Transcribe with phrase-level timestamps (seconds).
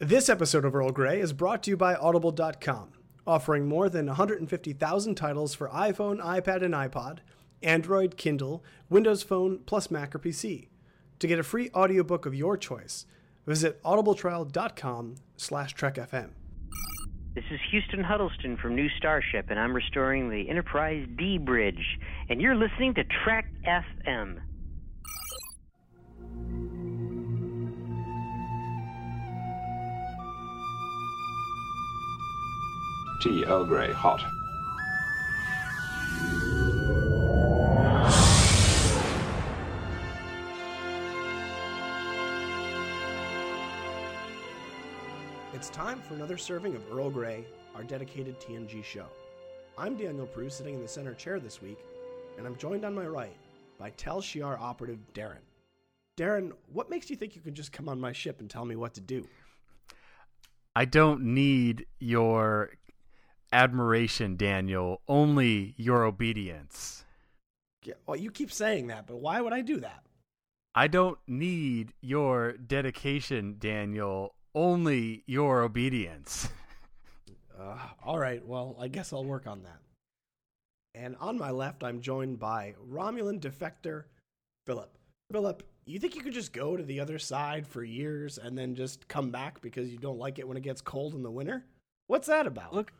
[0.00, 2.92] This episode of Earl Grey is brought to you by Audible.com,
[3.26, 7.18] offering more than 150,000 titles for iPhone, iPad, and iPod,
[7.64, 10.68] Android, Kindle, Windows Phone, plus Mac or PC.
[11.18, 13.06] To get a free audiobook of your choice,
[13.44, 16.30] visit audibletrial.com slash trekfm.
[17.34, 22.40] This is Houston Huddleston from New Starship, and I'm restoring the Enterprise D Bridge, and
[22.40, 24.42] you're listening to Trek FM.
[33.20, 34.24] Tea Earl Grey, hot.
[45.52, 49.06] It's time for another serving of Earl Grey, our dedicated TNG show.
[49.76, 51.78] I'm Daniel Proulx, sitting in the center chair this week,
[52.36, 53.36] and I'm joined on my right
[53.80, 55.42] by Tal Shiar operative Darren.
[56.16, 58.76] Darren, what makes you think you can just come on my ship and tell me
[58.76, 59.26] what to do?
[60.76, 62.70] I don't need your
[63.52, 67.04] admiration, Daniel, only your obedience.
[67.84, 70.02] Yeah, well, you keep saying that, but why would I do that?
[70.74, 76.48] I don't need your dedication, Daniel, only your obedience.
[77.60, 79.80] Uh, all right, well, I guess I'll work on that.
[80.94, 84.04] And on my left, I'm joined by Romulan defector
[84.64, 84.96] Phillip.
[85.32, 88.74] Phillip, you think you could just go to the other side for years and then
[88.74, 91.64] just come back because you don't like it when it gets cold in the winter?
[92.06, 92.72] What's that about?
[92.74, 92.97] Look, I-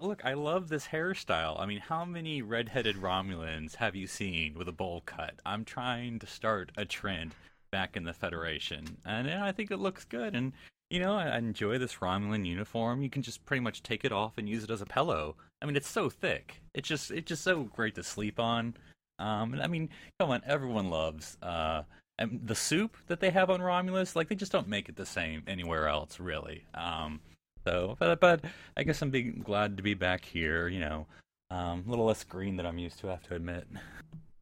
[0.00, 1.60] look, I love this hairstyle.
[1.60, 5.40] I mean, how many redheaded Romulans have you seen with a bowl cut?
[5.44, 7.34] I'm trying to start a trend
[7.70, 10.34] back in the Federation, and I think it looks good.
[10.34, 10.52] And
[10.90, 13.02] you know, I enjoy this Romulan uniform.
[13.02, 15.34] You can just pretty much take it off and use it as a pillow.
[15.60, 16.62] I mean, it's so thick.
[16.74, 18.74] It's just it's just so great to sleep on.
[19.18, 19.88] Um, and I mean,
[20.20, 21.82] come on, everyone loves uh,
[22.18, 24.14] and the soup that they have on Romulus.
[24.14, 26.64] Like they just don't make it the same anywhere else, really.
[26.74, 27.20] Um,
[27.66, 28.44] so, but but
[28.76, 30.68] I guess I'm being glad to be back here.
[30.68, 31.06] You know,
[31.50, 33.08] um, a little less green than I'm used to.
[33.08, 33.66] I have to admit.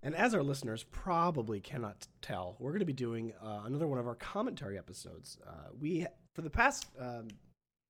[0.03, 3.99] And as our listeners probably cannot tell, we're going to be doing uh, another one
[3.99, 5.39] of our commentary episodes.
[5.47, 7.29] Uh, we, for the past, um,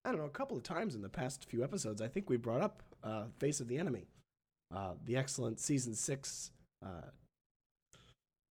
[0.05, 2.37] I don't know, a couple of times in the past few episodes, I think we
[2.37, 4.07] brought up uh, Face of the Enemy,
[4.73, 6.53] uh, the excellent season six
[6.87, 7.11] uh,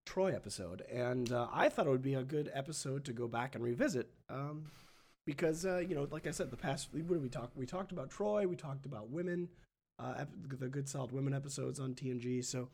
[0.05, 0.81] Troi episode.
[0.91, 4.09] And uh, I thought it would be a good episode to go back and revisit.
[4.29, 4.65] Um,
[5.25, 7.51] because, uh, you know, like I said, the past, what did we talk?
[7.55, 9.49] We talked about Troi, we talked about women,
[9.99, 10.29] uh, ep-
[10.59, 12.43] the good solid women episodes on TNG.
[12.43, 12.69] So,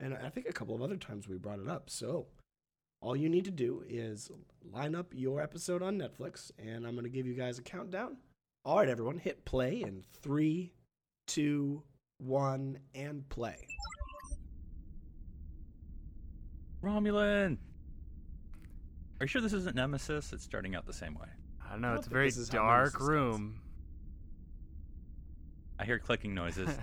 [0.00, 1.88] and I think a couple of other times we brought it up.
[1.90, 2.26] So
[3.00, 4.30] all you need to do is
[4.72, 8.16] line up your episode on Netflix, and I'm going to give you guys a countdown.
[8.64, 10.72] All right, everyone, hit play in three,
[11.26, 11.82] two,
[12.18, 13.66] one, and play.
[16.82, 17.58] Romulan.
[19.18, 20.32] Are you sure this isn't Nemesis?
[20.32, 21.28] It's starting out the same way.
[21.66, 21.88] I don't know.
[21.88, 23.60] I don't it's a very this is how dark Nemesis room.
[25.78, 26.70] I hear clicking noises.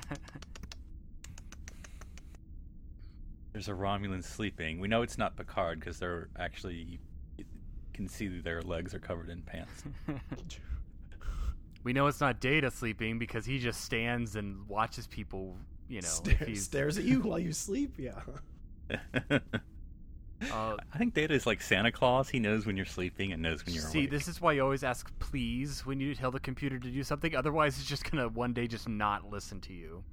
[3.54, 4.80] There's a Romulan sleeping.
[4.80, 7.00] We know it's not Picard because they're actually
[7.38, 7.46] you
[7.94, 9.84] can see their legs are covered in pants.
[11.84, 15.58] we know it's not Data sleeping because he just stands and watches people.
[15.88, 17.96] You know, if Stare, stares at you while you sleep.
[17.98, 18.20] Yeah.
[20.52, 22.30] uh, I think Data is like Santa Claus.
[22.30, 23.94] He knows when you're sleeping and knows when you're awake.
[23.94, 24.12] See, awake.
[24.12, 27.36] this is why you always ask please when you tell the computer to do something.
[27.36, 30.04] Otherwise, it's just gonna one day just not listen to you.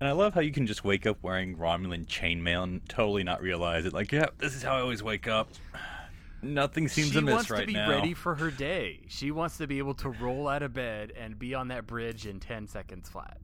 [0.00, 3.40] And I love how you can just wake up wearing Romulan chainmail and totally not
[3.40, 3.94] realize it.
[3.94, 5.48] Like, yeah, this is how I always wake up.
[6.42, 7.88] Nothing seems she amiss wants to be now.
[7.88, 9.00] ready for her day.
[9.08, 12.26] She wants to be able to roll out of bed and be on that bridge
[12.26, 13.38] in ten seconds flat.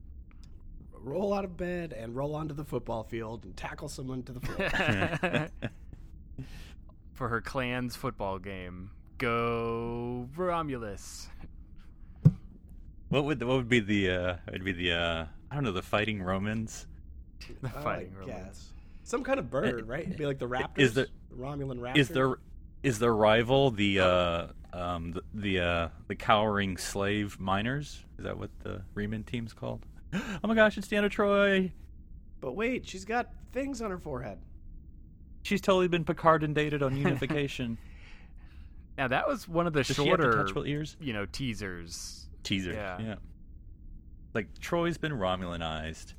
[1.03, 4.39] Roll out of bed and roll onto the football field and tackle someone to the
[4.39, 5.49] floor.
[7.13, 8.89] for her clan's football game.
[9.17, 11.27] Go Romulus.
[13.09, 15.81] What would what would be the uh would be the uh I don't know the
[15.83, 16.87] fighting Romans?
[17.61, 18.45] The I fighting Romans.
[18.45, 18.73] guess.
[19.03, 20.03] Some kind of bird, right?
[20.05, 20.77] It'd be like the raptors.
[20.77, 21.97] Is there- the Romulan raptor?
[21.97, 22.29] Is there
[22.81, 28.03] is is their rival the uh um the the, uh, the cowering slave miners?
[28.17, 29.85] Is that what the Reman team's called?
[30.13, 31.71] Oh my gosh, it's Deanna Troi.
[32.41, 34.37] But wait, she's got things on her forehead.
[35.43, 37.77] She's totally been Picard and dated on Unification.
[38.97, 40.95] Now that was one of the Does she have shorter, detachable ears?
[41.01, 42.27] you know, teasers.
[42.43, 42.73] Teaser.
[42.73, 42.99] Yeah.
[42.99, 43.15] yeah.
[44.33, 46.13] Like Troi's been Romulanized.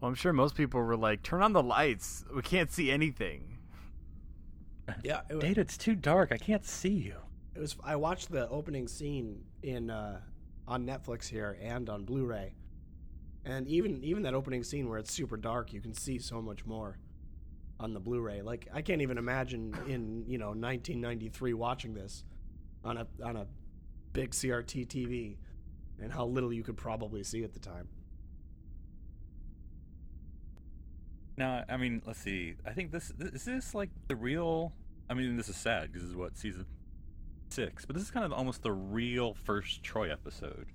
[0.00, 2.24] Well, I'm sure most people were like, "Turn on the lights.
[2.34, 3.52] We can't see anything."
[5.02, 6.30] Yeah, it, wa- Data, it's too dark.
[6.30, 7.16] I can't see you.
[7.56, 7.74] it was.
[7.82, 10.20] I watched the opening scene in uh,
[10.68, 12.54] on Netflix here and on Blu-ray,
[13.44, 16.66] and even even that opening scene where it's super dark, you can see so much
[16.66, 16.98] more.
[17.78, 18.42] on the Blu-ray.
[18.42, 22.24] Like I can't even imagine in you know 1993 watching this
[22.84, 23.46] on a on a
[24.12, 25.36] big CRT TV,
[26.00, 27.88] and how little you could probably see at the time.
[31.36, 32.54] Now, I mean, let's see.
[32.66, 34.72] I think this is this like the real.
[35.10, 36.66] I mean, this is sad because this is what season
[37.52, 40.66] six, but this is kind of almost the real first Troi episode.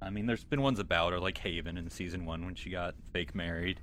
[0.00, 2.94] I mean, there's been ones about her, like Haven in season one when she got
[3.12, 3.80] fake married,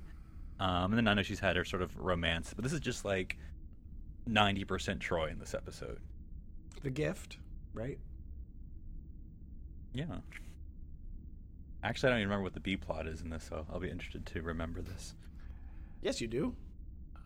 [0.60, 3.04] um, and then I know she's had her sort of romance, but this is just
[3.04, 3.36] like
[4.26, 5.98] ninety percent Troi in this episode.
[6.82, 7.38] The gift,
[7.72, 7.98] right?
[9.92, 10.18] Yeah.
[11.82, 13.90] Actually, I don't even remember what the B plot is in this, so I'll be
[13.90, 15.14] interested to remember this.
[16.00, 16.54] Yes, you do.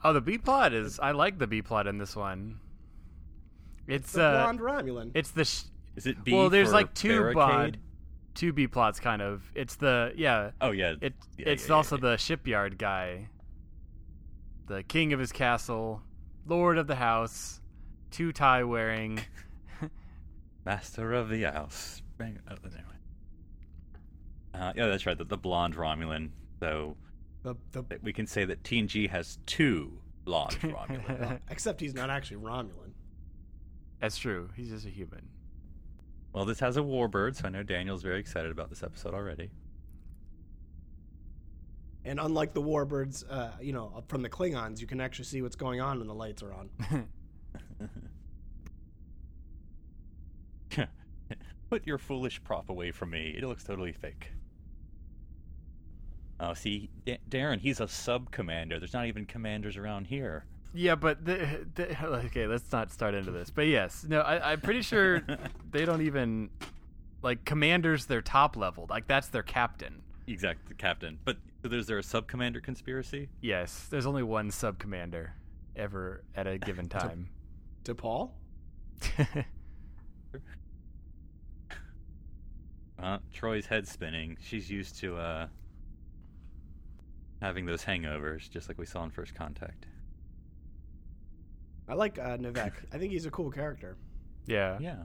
[0.03, 0.99] Oh, the B plot is.
[0.99, 2.61] I like the B plot in this one.
[3.89, 5.11] It's The uh, blonde Romulan.
[5.15, 5.45] it's the.
[5.45, 5.65] Sh-
[5.97, 6.33] Is it B?
[6.35, 7.35] well, there's for like two barricade?
[7.35, 7.79] bod,
[8.35, 9.43] two B plots kind of.
[9.55, 10.51] It's the yeah.
[10.61, 10.95] Oh yeah.
[11.01, 12.01] It Yeah, it's yeah, yeah, also yeah.
[12.03, 13.29] the shipyard guy,
[14.67, 16.03] the king of his castle,
[16.47, 17.61] lord of the house,
[18.11, 19.21] two tie wearing.
[20.65, 22.03] Master of the house.
[22.19, 22.39] Bang.
[22.51, 22.83] Oh, anyway.
[24.55, 25.17] Uh, yeah, that's right.
[25.17, 26.31] The, the blonde Romulan.
[26.61, 26.97] So
[27.43, 31.41] the the we can say that TNG has two blonde Romulan.
[31.51, 32.88] except he's not actually Romulan.
[34.01, 34.49] That's true.
[34.57, 35.29] He's just a human.
[36.33, 39.51] well, this has a warbird, so I know Daniel's very excited about this episode already.
[42.05, 45.57] And unlike the warbirds, uh, you know, from the Klingons, you can actually see what's
[45.57, 46.71] going on when the lights are on.
[51.71, 53.35] Put your foolish prop away from me.
[53.37, 54.33] It looks totally fake.
[56.41, 58.79] Oh, see, Da- Darren, he's a sub commander.
[58.79, 60.45] There's not even commanders around here.
[60.75, 63.51] Yeah, but the, the, okay, let's not start into this.
[63.51, 65.23] But yes, no, I, I'm pretty sure
[65.71, 66.51] they don't even
[67.23, 68.07] like commanders.
[68.07, 68.87] They're top level.
[68.89, 70.03] Like that's their captain.
[70.27, 71.19] Exactly, the Captain.
[71.25, 73.31] But so there's there a sub commander conspiracy?
[73.41, 75.33] Yes, there's only one sub commander
[75.75, 77.31] ever at a given time.
[77.85, 78.35] To Paul?
[83.01, 84.37] Uh, Troi's head spinning.
[84.41, 85.47] She's used to uh,
[87.41, 89.87] having those hangovers, just like we saw in First Contact.
[91.89, 92.73] I like uh, N'Vek.
[92.93, 93.97] I think he's a cool character.
[94.47, 94.79] yeah.
[94.81, 95.05] Yeah.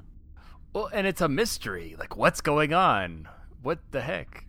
[0.73, 1.95] Well, and it's a mystery.
[1.99, 3.27] Like, what's going on?
[3.61, 4.45] What the heck?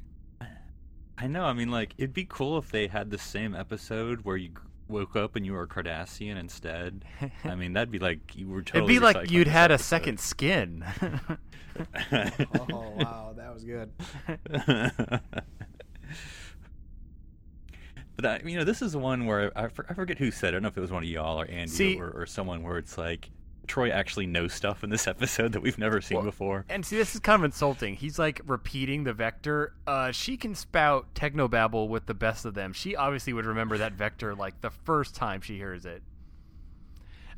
[1.18, 1.44] I know.
[1.44, 4.50] I mean, like, it'd be cool if they had the same episode where you
[4.88, 7.04] woke up and you were a Cardassian instead.
[7.44, 8.94] I mean, that'd be like you were totally.
[8.94, 10.84] It'd be like you'd this had a second skin.
[12.70, 13.90] Oh wow, that was good.
[18.24, 20.48] but I, you know, this is one where I, I forget who said.
[20.48, 20.48] it.
[20.48, 22.62] I don't know if it was one of y'all or Andy See- or, or someone
[22.62, 23.30] where it's like
[23.66, 26.64] Troi actually knows stuff in this episode that we've never seen Well, before.
[26.68, 27.94] And see, this is kind of insulting.
[27.96, 29.74] He's like repeating the vector.
[29.86, 32.72] Uh, she can spout technobabble with the best of them.
[32.72, 36.02] She obviously would remember that vector like the first time she hears it.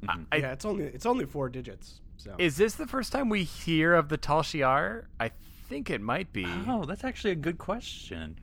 [0.04, 0.26] Mhm.
[0.32, 2.00] I, yeah, it's only it's only four digits.
[2.18, 5.04] So Is this the first time we hear of the Tal Shiar?
[5.20, 5.30] I
[5.68, 6.46] think it might be.
[6.66, 8.38] Oh, that's actually a good question.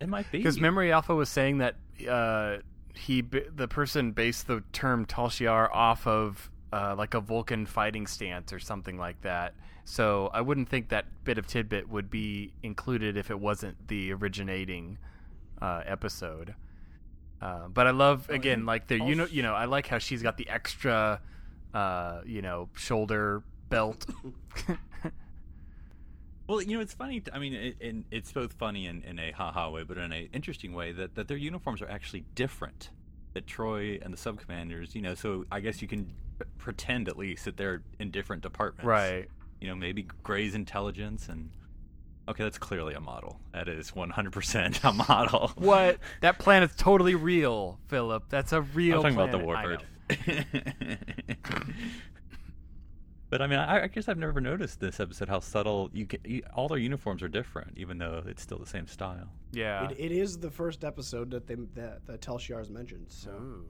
[0.00, 1.76] It might be Because Memory Alpha was saying that
[2.08, 2.58] uh,
[2.94, 8.06] he the person based the term Tal Shiar off of uh, like a Vulcan fighting
[8.06, 9.54] stance or something like that.
[9.84, 14.12] So I wouldn't think that bit of tidbit would be included if it wasn't the
[14.12, 14.98] originating
[15.60, 16.54] uh, episode.
[17.40, 20.22] Uh, but I love again like the you know you know I like how she's
[20.22, 21.20] got the extra
[21.74, 24.06] uh, you know shoulder belt.
[26.50, 27.22] Well, you know, it's funny.
[27.32, 30.28] I mean, it, and it's both funny in, in a haha way, but in an
[30.32, 32.90] interesting way that, that their uniforms are actually different.
[33.34, 36.12] That Troi and the sub commanders, you know, so I guess you can
[36.58, 38.84] pretend at least that they're in different departments.
[38.84, 39.28] right.
[39.60, 41.50] You know, maybe Gray's intelligence and.
[42.28, 43.38] Okay, that's clearly a model.
[43.52, 45.52] That is 100% a model.
[45.56, 45.98] What?
[46.20, 48.24] That planet's totally real, Phillip.
[48.28, 48.96] That's a real.
[48.96, 49.82] I'm talking about the planet.
[50.10, 50.44] I know.
[50.48, 51.74] Warbird.
[53.30, 56.26] but I mean, I, I guess I've never noticed this episode how subtle you get.
[56.26, 59.28] You, all their uniforms are different, even though it's still the same style.
[59.52, 59.88] Yeah.
[59.88, 63.06] it, it is the first episode that they that, that Tal Shiar's mentioned.
[63.08, 63.64] So Ooh.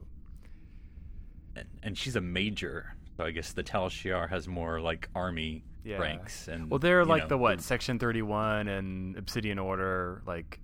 [1.55, 5.63] and, and she's a major, so I guess the Tal Shiar has more like army
[5.83, 5.97] Yeah.
[5.97, 6.47] ranks.
[6.47, 7.61] And Well, they're like know, the what?
[7.61, 10.21] Section Thirty-One and Obsidian Order.
[10.25, 10.59] Like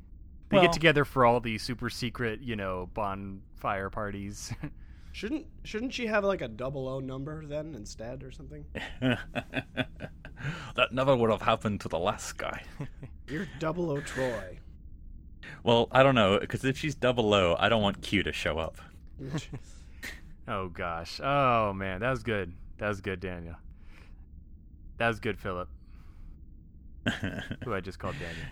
[0.49, 4.53] they Well- get together for all the super secret, you know, bonfire parties.
[5.11, 8.65] shouldn't shouldn't she have like a double O number then instead or something?
[9.01, 12.63] that never would have happened to the last guy.
[13.27, 14.57] You're double O Troi.
[15.63, 18.57] Well, I don't know because if she's double O, I don't want Q to show
[18.57, 18.77] up.
[20.47, 21.19] oh gosh.
[21.23, 22.53] Oh man, that was good.
[22.77, 23.55] That was good, Daniel.
[24.97, 25.69] That was good, Phillip.
[27.63, 28.45] Who I just called Daniel.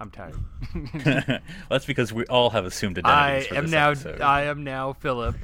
[0.00, 0.36] I'm tired.
[1.04, 3.90] well, that's because we all have assumed I identities for am this now.
[3.90, 4.20] episode.
[4.20, 5.36] I am now Phillip,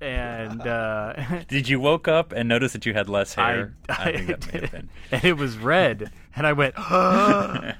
[0.00, 1.14] and uh,
[1.48, 3.74] Did you woke up and notice that you had less I, hair?
[3.88, 4.88] I think that may have been.
[5.10, 6.74] and it was red, and I went.
[6.78, 7.76] I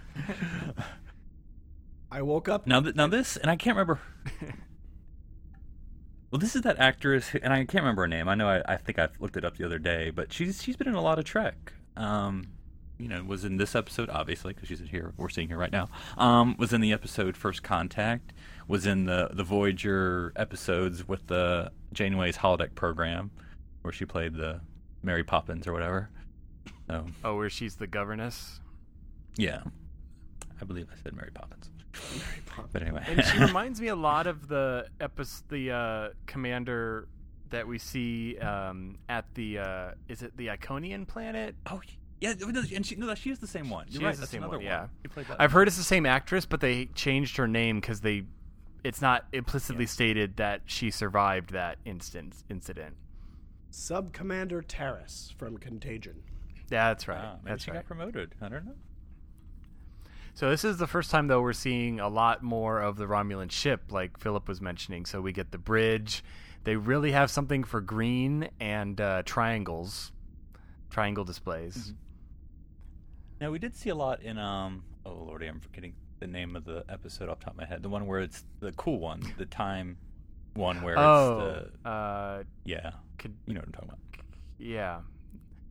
[2.23, 2.67] woke up.
[2.67, 4.01] Now, th- now this, and I can't remember.
[6.31, 8.29] well, this is that actress, who, and I can't remember her name.
[8.29, 10.77] I know I, I think I looked it up the other day, but she's she's
[10.77, 11.73] been in a lot of Trek.
[11.97, 12.49] Um,
[13.05, 15.13] you know, was in this episode obviously because she's in here.
[15.19, 15.91] We're seeing her right now.
[16.17, 18.33] Um, was in the episode First Contact.
[18.67, 23.31] Was in the the Voyager episodes with the Janeway's holodeck program,
[23.83, 24.63] where she played the
[25.03, 26.09] Mary Poppins or whatever.
[26.89, 28.61] So oh, where she's the governess.
[29.37, 29.63] yeah,
[30.63, 31.69] I believe I said Mary Poppins.
[31.93, 32.71] Mary Poppins.
[32.73, 37.07] But anyway, And she reminds me a lot of the episode, the uh, commander
[37.51, 41.55] that we see um, at the uh, is it the Iconian planet?
[41.71, 41.83] Oh
[42.33, 43.87] yeah, and she no, she is the same one.
[43.89, 44.13] You're She right.
[44.13, 44.87] is the that's same another one, yeah.
[45.15, 45.37] That.
[45.39, 48.25] I've heard it's the same actress, but they changed her name because they
[48.83, 52.97] it's not implicitly stated that she survived that instance incident.
[53.71, 56.23] Sub Commander Taris from Contagion.
[56.69, 57.19] That's right.
[57.23, 57.79] Wow, maybe That's she right.
[57.79, 58.35] got promoted.
[58.41, 58.75] I don't know.
[60.35, 63.51] So this is the first time though we're seeing a lot more of the Romulan
[63.51, 65.07] ship, like Phillip was mentioning.
[65.07, 66.25] So we get the bridge.
[66.65, 70.13] They really have something for green and uh, triangles,
[70.91, 71.77] triangle displays.
[71.77, 71.97] Mm-hmm.
[73.41, 74.85] Now we did see a lot in um.
[75.07, 77.83] Oh lordy, I'm forgetting the name of the episode off the top of my head.
[77.83, 79.99] The one where it's the cool one, the time
[80.55, 82.93] one where Oh, it's the uh, yeah.
[83.19, 83.99] could, You know what I'm talking about.
[84.59, 85.01] yeah,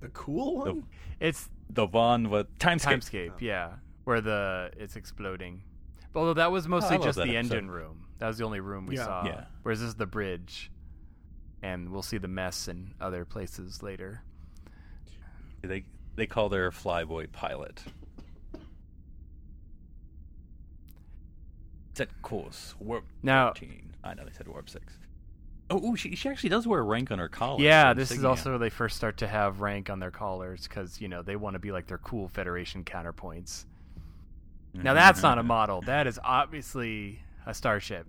[0.01, 0.83] The cool one?
[1.19, 2.99] it's The one with timescape.
[3.31, 3.71] Timescape, yeah,
[4.03, 5.63] where the it's exploding.
[6.11, 7.37] But although that was mostly Oh, just the episode.
[7.37, 8.05] engine room.
[8.19, 9.05] That was the only room we Yeah.
[9.05, 9.25] saw.
[9.25, 9.45] Yeah.
[9.63, 10.69] Whereas this is the bridge,
[11.63, 14.21] and we'll see the mess in other places later.
[15.63, 17.83] Do They they call their flyboy pilot.
[21.93, 23.93] Set course warp Now- 13.
[24.03, 24.97] I know they said warp six.
[25.69, 27.61] Oh, ooh, she she actually does wear rank on her collar.
[27.61, 30.99] yeah, this is also where they first start to have rank on their collars because
[30.99, 33.65] you know they want to be like their cool Federation counterpoints.
[34.73, 35.81] Now that's not a model.
[35.85, 38.07] That is obviously a starship.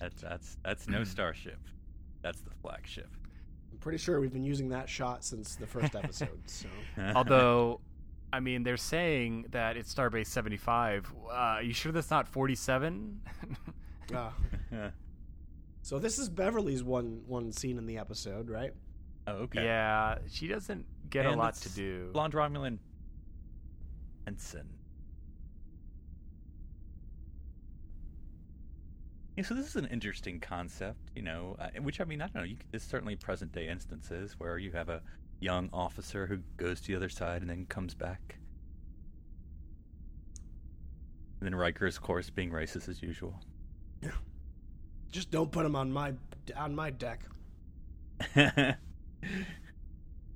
[0.00, 1.58] That's that's that's no starship.
[2.22, 3.08] That's the flagship.
[3.82, 6.40] I'm pretty sure we've been using that shot since the first episode.
[6.46, 6.68] So
[7.16, 7.80] Although,
[8.32, 11.12] I mean, they're saying that it's Starbase 75.
[11.12, 13.20] Uh, are you sure that's not 47?
[14.14, 14.30] uh,
[15.82, 18.72] so this is Beverly's one one scene in the episode, right?
[19.26, 19.64] oh, okay.
[19.64, 22.10] Yeah, she doesn't get a lot to do.
[22.12, 22.78] Blonde Romulan
[24.28, 24.68] ensign.
[29.36, 32.34] Yeah, so this is an interesting concept, you know, uh, which I mean, I don't
[32.34, 32.42] know.
[32.42, 35.00] You, there's certainly present day instances where you have a
[35.40, 38.36] young officer who goes to the other side and then comes back.
[41.40, 43.34] And then Riker, of course, being racist as usual.
[45.10, 46.12] Just don't put him on my
[46.54, 47.24] on my deck.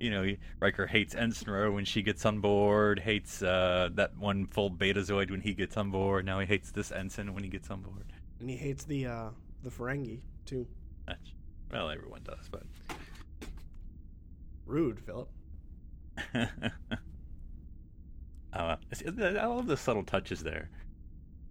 [0.00, 0.26] you know,
[0.60, 5.30] Riker hates Ensign Ro when she gets on board, hates uh, that one full Betazoid
[5.30, 6.24] when he gets on board.
[6.24, 8.12] Now he hates this ensign when he gets on board.
[8.40, 9.28] And he hates the uh
[9.62, 10.66] the Ferengi too.
[11.06, 11.32] That's,
[11.70, 12.62] well, everyone does, but.
[14.66, 15.28] Rude, Phillip.
[16.34, 16.46] uh,
[18.52, 20.70] I love the subtle touches there,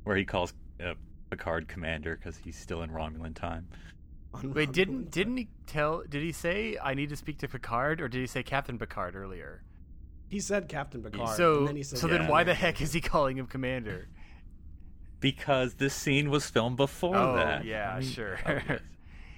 [0.04, 0.96] where he calls uh,
[1.30, 3.68] Picard Commander because he's still in Romulan time.
[4.34, 5.12] On Wait, Romulan didn't side.
[5.12, 6.04] didn't he tell?
[6.08, 9.15] Did he say I need to speak to Picard, or did he say Captain Picard
[9.15, 9.63] earlier?
[10.27, 11.38] he said Captain Picard?
[11.38, 14.08] so, and then he said so then why the heck is he calling him Commander?
[15.25, 17.65] Because this scene was filmed before oh, that.
[17.65, 18.38] yeah, I mean, sure.
[18.46, 18.79] oh, yes.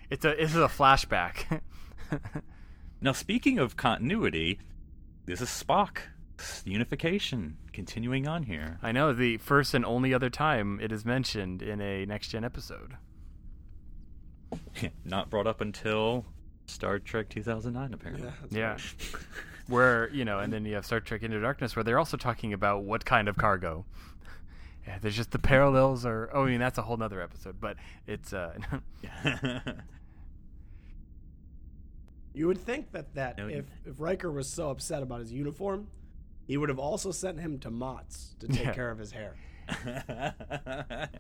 [0.10, 1.62] it's a this is a flashback.
[3.00, 4.60] Now, speaking of continuity,
[5.26, 6.00] this is Spock.
[6.66, 8.80] Unification continuing on here.
[8.82, 12.44] I know the first and only other time it is mentioned in a next gen
[12.44, 12.98] episode.
[15.06, 16.26] Not brought up until
[16.66, 18.26] Star Trek 2009, apparently.
[18.28, 18.72] Yeah, that's Yeah.
[18.72, 19.26] right.
[19.68, 22.52] where you know, and then you have Star Trek Into Darkness, where they're also talking
[22.54, 23.86] about what kind of cargo.
[24.88, 26.30] Yeah, there's just the parallels are.
[26.34, 27.76] Oh, I mean that's a whole nother episode, but
[28.08, 28.54] it's uh,
[32.34, 35.32] You would think that that No, you- if if Riker was so upset about his
[35.34, 35.88] uniform,
[36.46, 38.74] he would have also sent him to Mot's to take Yeah.
[38.74, 39.36] care of his hair.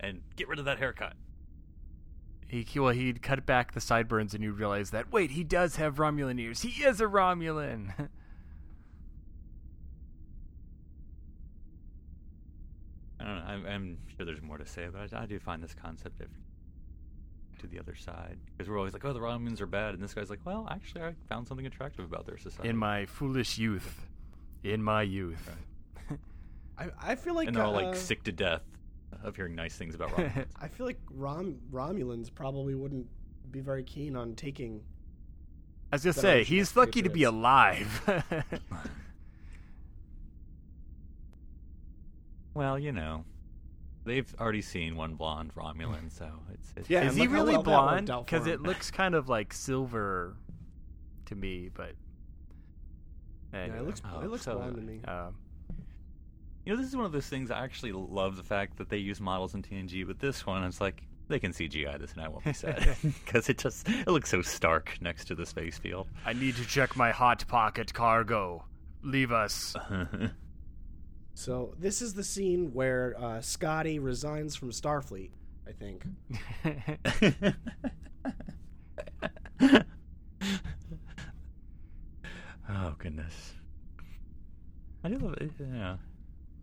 [0.00, 1.12] and get rid of that haircut.
[2.48, 5.96] he well he'd cut back the sideburns, and you'd realize that wait, he does have
[5.96, 6.62] Romulan ears.
[6.62, 8.08] He is a Romulan.
[13.22, 13.44] I don't know.
[13.44, 16.28] I'm, I'm sure there's more to say, but I, I do find this concept of
[17.60, 20.14] to the other side because we're always like, "Oh, the Romulans are bad," and this
[20.14, 24.08] guy's like, "Well, actually, I found something attractive about their society." in my foolish youth,
[24.62, 25.50] in my youth.
[26.78, 28.62] I, I feel like and they're all like uh, sick to death
[29.22, 30.46] of hearing nice things about Romulans.
[30.60, 33.06] I feel like Rom Romulans probably wouldn't
[33.50, 34.82] be very keen on taking.
[35.92, 38.02] I was gonna say he's lucky to be alive.
[42.54, 43.24] well, you know,
[44.04, 48.06] they've already seen one blonde Romulan, so it's, it's Yeah, Is he really well blonde?
[48.06, 50.36] Because it looks kind of like silver
[51.26, 51.92] to me, but
[53.52, 55.00] Yeah, it looks Oh, it looks so- blonde to me.
[55.04, 55.34] Um,
[56.64, 58.98] You know, this is one of those things I actually love the fact that they
[58.98, 62.28] use models in TNG, but this one, it's like they can CGI this and I
[62.28, 66.08] won't be sad because it just it looks so stark next to the space field.
[66.26, 68.64] I need to check my hot pocket cargo.
[69.02, 69.74] Leave us.
[71.34, 75.30] So this is the scene where uh, Scotty resigns from Starfleet.
[75.66, 76.04] I think.
[82.68, 83.52] oh goodness,
[85.04, 85.52] I do love it.
[85.58, 85.96] Yeah,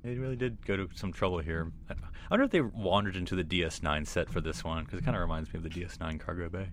[0.03, 1.71] they really did go to some trouble here.
[1.89, 5.05] I I wonder if they wandered into the DS9 set for this one because it
[5.05, 6.69] kind of reminds me of the DS9 cargo bay.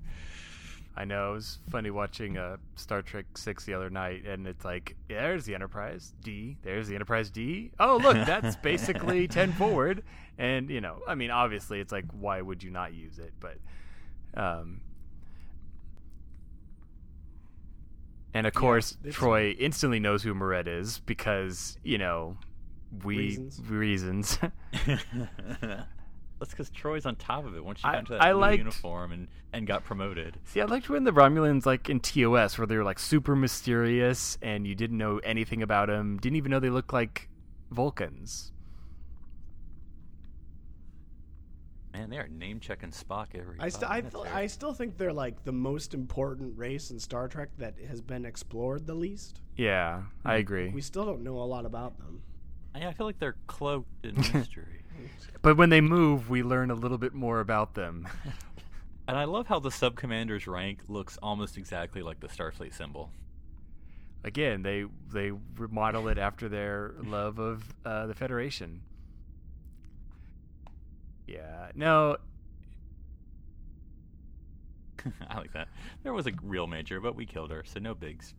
[0.99, 4.65] I know it was funny watching uh, Star Trek Six the other night, and it's
[4.65, 7.71] like, there's the Enterprise D, there's the Enterprise D.
[7.79, 10.03] Oh, look, that's basically ten forward,
[10.39, 13.35] and you know, I mean, obviously, it's like, why would you not use it?
[13.41, 13.59] But,
[14.41, 14.81] um,
[18.33, 22.39] and of course, it's- Troi instantly knows who M'ret is because you know,
[23.05, 23.61] we Reasons.
[23.69, 24.39] reasons.
[26.39, 28.41] That's because Troi's on top of it once you I- got into that I blue
[28.41, 30.39] liked- uniform and, and got promoted.
[30.45, 34.37] See, I liked when the Romulans, like in TOS, where they were like super mysterious
[34.43, 37.29] and you didn't know anything about them, didn't even know they looked like
[37.71, 38.53] Vulcans.
[41.93, 43.57] Man, they are name checking Spock every.
[43.59, 47.27] I, st- I, th- I still think they're like the most important race in Star
[47.27, 49.41] Trek that has been explored the least.
[49.57, 50.69] Yeah, I agree.
[50.69, 52.21] We still don't know a lot about them.
[52.77, 54.83] Yeah, I feel like they're cloaked in mystery.
[55.43, 58.09] But when they move, we learn a little bit more about them.
[59.09, 63.11] and I love how the sub commander's rank looks almost exactly like the Starfleet symbol.
[64.25, 68.83] Again, they they remodel it after their love of uh, the Federation.
[71.29, 72.17] Yeah, no,
[75.29, 75.69] I like that.
[76.03, 78.35] There was a real major, but we killed her, so no bigs.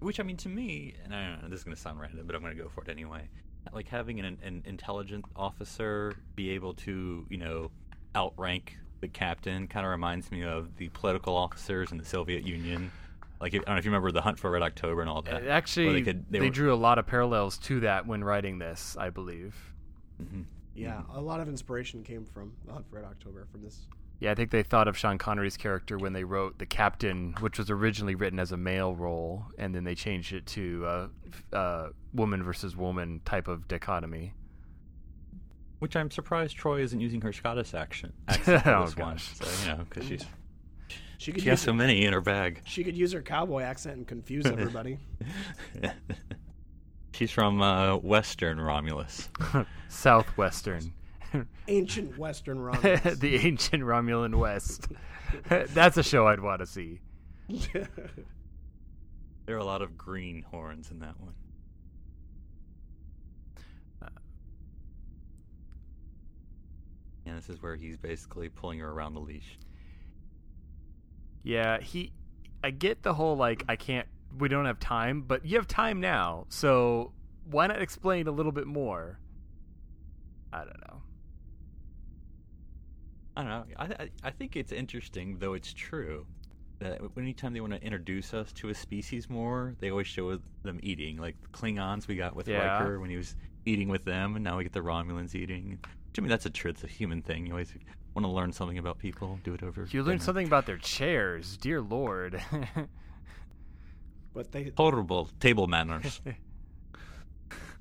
[0.00, 2.34] Which I mean, to me, and I don't know, this is gonna sound random, but
[2.34, 3.28] I'm gonna go for it anyway.
[3.72, 7.70] Like having an, an intelligent officer be able to, you know,
[8.16, 12.90] outrank the captain, kind of reminds me of the political officers in the Soviet Union.
[13.40, 15.46] Like, I don't know if you remember the Hunt for Red October and all that.
[15.46, 19.08] actually, they, could- were- drew a lot of parallels to that when writing this, I
[19.10, 19.54] believe.
[20.22, 20.44] Mhm.
[20.74, 23.86] Yeah, a lot of inspiration came from The Hunt for Red October from this.
[24.20, 27.58] Yeah, I think they thought of Sean Connery's character when they wrote the captain, which
[27.58, 31.44] was originally written as a male role, and then they changed it to a, f-
[31.54, 34.34] uh, woman versus woman type of dichotomy.
[35.78, 39.16] Which I'm surprised Troi isn't using her Scottish accent, accent Oh, this one.
[39.18, 40.26] So, you know, because she's
[41.16, 42.60] She could she has use so many in her bag.
[42.66, 44.98] she could use her cowboy accent and confuse everybody.
[47.14, 49.30] she's from uh, Western Romulus.
[49.88, 50.92] Southwestern.
[51.68, 53.18] Ancient Western Romulus.
[53.18, 54.88] the ancient Romulan West.
[55.48, 57.00] That's a show I'd want to see.
[57.48, 57.88] There
[59.56, 61.34] are a lot of green horns in that one.
[64.02, 64.06] Uh.
[67.26, 69.58] And this is where he's basically pulling her around the leash.
[71.42, 72.12] Yeah, he.
[72.62, 74.06] I get the whole like I can't.
[74.38, 77.12] We don't have time, but you have time now, so
[77.50, 79.18] why not explain a little bit more?
[80.52, 81.02] I don't know.
[83.36, 83.64] I don't know.
[83.78, 86.26] I, I I think it's interesting, though it's true,
[86.80, 90.80] that anytime they want to introduce us to a species more, they always show them
[90.82, 91.16] eating.
[91.16, 92.78] Like the Klingons, we got with Yeah.
[92.78, 95.78] Riker when he was eating with them, and now we get the Romulans eating.
[96.14, 96.70] To me, that's a true.
[96.70, 97.46] It's a human thing.
[97.46, 97.72] You always
[98.14, 99.38] want to learn something about people.
[99.44, 99.86] Do it over.
[99.90, 100.24] You learn dinner.
[100.24, 102.42] something about their chairs, dear lord.
[104.34, 106.20] but they Horrible table manners.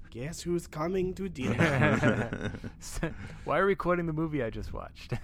[0.10, 2.52] guess who's coming to dinner?
[3.46, 5.14] Why are we quoting the movie I just watched?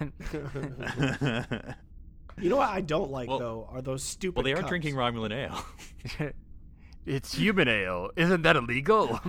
[2.38, 4.36] you know what I don't like Well- though are those stupid.
[4.36, 4.68] well, they are cups.
[4.68, 6.32] drinking Romulan ale.
[7.06, 8.10] it's human ale.
[8.16, 9.20] Isn't that illegal?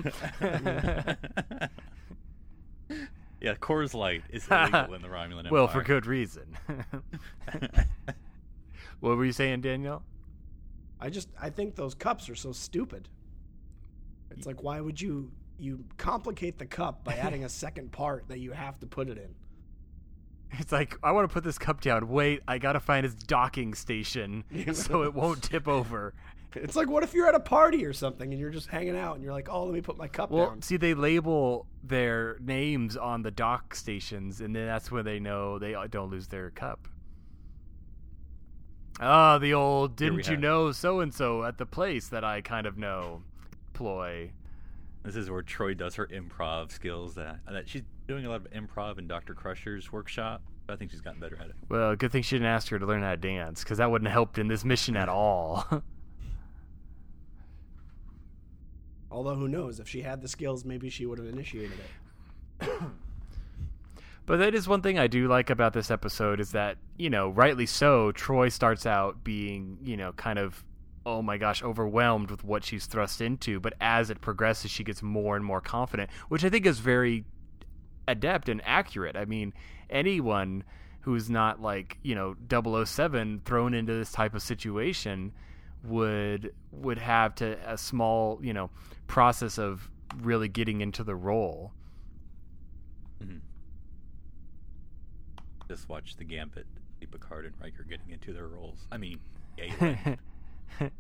[3.41, 5.52] yeah, Coors Light is illegal in the Romulan Empire.
[5.52, 6.58] well, for good reason.
[9.00, 10.04] what were you saying, Daniel?
[11.00, 13.08] I just I think those cups are so stupid.
[14.32, 18.39] It's like why would you you complicate the cup by adding a second part that
[18.39, 19.36] you have to put it in?
[20.60, 22.08] It's like I want to put this cup down.
[22.08, 24.43] Wait, I gotta find its docking station
[24.74, 26.13] so it won't tip over.
[26.56, 29.15] It's like what if you're at a party or something and you're just hanging out
[29.15, 30.62] and you're like, oh, let me put my cup Well, down.
[30.62, 35.60] see, they label their names on the dock stations, and then that's when they know
[35.60, 36.88] they don't lose their cup.
[39.00, 42.41] Ah, the old "didn't you have- know so and so at the place that I
[42.41, 43.22] kind of know"
[43.74, 44.32] ploy.
[45.08, 47.15] This is where Troi does her improv skills.
[47.15, 50.41] That that she's doing a lot of improv in Doctor Crusher's workshop.
[50.67, 51.56] I think she's gotten better at it.
[51.70, 54.10] Well, good thing she didn't ask her to learn how to dance, because that wouldn't
[54.10, 55.65] have helped in this mission at all.
[59.10, 59.80] Although who knows?
[59.80, 61.78] If she had the skills, maybe she would have initiated
[62.60, 62.70] it.
[64.26, 67.30] But that is one thing I do like about this episode is that, you know,
[67.30, 70.65] rightly so, Troi starts out being, you know, kind of,
[71.08, 73.62] oh my gosh, overwhelmed with what she's thrust into.
[73.62, 77.24] But as it progresses, she gets more and more confident, which I think is very
[78.10, 79.15] adept and accurate.
[79.15, 79.54] I mean,
[79.89, 80.65] anyone
[81.02, 82.36] who's not like, you know,
[82.86, 85.32] 007 thrown into this type of situation
[85.86, 88.70] would would have to a small, you know,
[89.08, 91.72] process of really getting into the role.
[93.24, 93.38] Mm-hmm.
[95.70, 96.65] Just watch the Gambit,
[97.10, 98.88] Picard and Riker getting into their roles.
[98.91, 99.20] I mean,
[99.56, 100.17] Galen.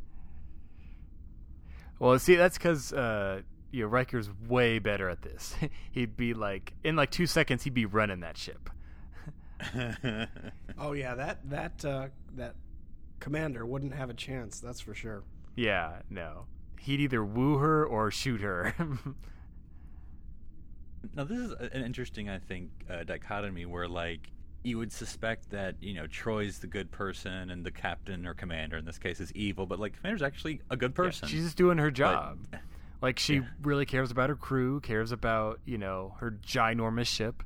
[1.99, 5.55] well, see, that's because uh, you know Riker's way better at this.
[5.91, 8.69] he'd be like in like two seconds, he'd be running that ship.
[10.79, 12.53] Oh yeah, that that uh, that
[13.19, 14.59] commander wouldn't have a chance.
[14.59, 15.23] That's for sure.
[15.55, 16.45] Yeah, no,
[16.79, 18.75] he'd either woo her or shoot her.
[21.15, 24.31] Now this is an interesting, I think, uh, dichotomy where like
[24.67, 28.77] you would suspect that you know Troi's the good person and the captain or commander
[28.77, 31.27] in this case is evil, but like commander's actually a good Yeah, person.
[31.29, 32.39] she's just doing her job.
[33.01, 33.41] like she yeah.
[33.63, 37.43] really cares about her crew, cares about you know her ginormous ship,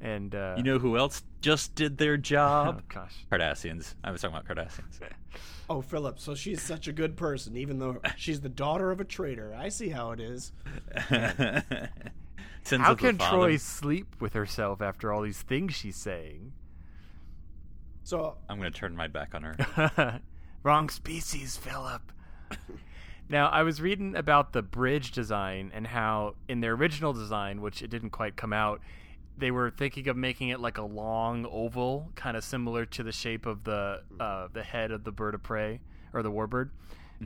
[0.00, 2.82] and uh, you know who else just did their oh job?
[2.88, 3.94] gosh, Cardassians.
[4.02, 4.98] I was talking about Cardassians.
[5.72, 6.18] Oh, Phillip.
[6.18, 9.54] So she's such a good person, even though she's the daughter of a traitor.
[9.56, 10.50] I see how it is.
[12.62, 13.18] Sins how can.
[13.18, 16.52] Troi sleep with herself after all these things she's saying?
[18.02, 20.20] So I'm gonna turn my back on her.
[20.62, 22.12] Wrong species, Phillip.
[23.28, 27.82] now, I was reading about the bridge design and how, in their original design, which
[27.82, 28.80] it didn't quite come out,
[29.38, 33.12] they were thinking of making it like a long oval, kind of similar to the
[33.12, 35.80] shape of the uh, the head of the bird of prey
[36.12, 36.70] or the warbird.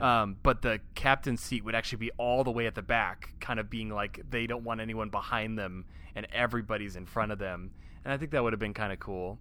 [0.01, 3.59] Um, but the captain's seat would actually be all the way at the back, kind
[3.59, 7.71] of being like they don't want anyone behind them and everybody's in front of them.
[8.03, 9.39] And I think that would have been kind of cool.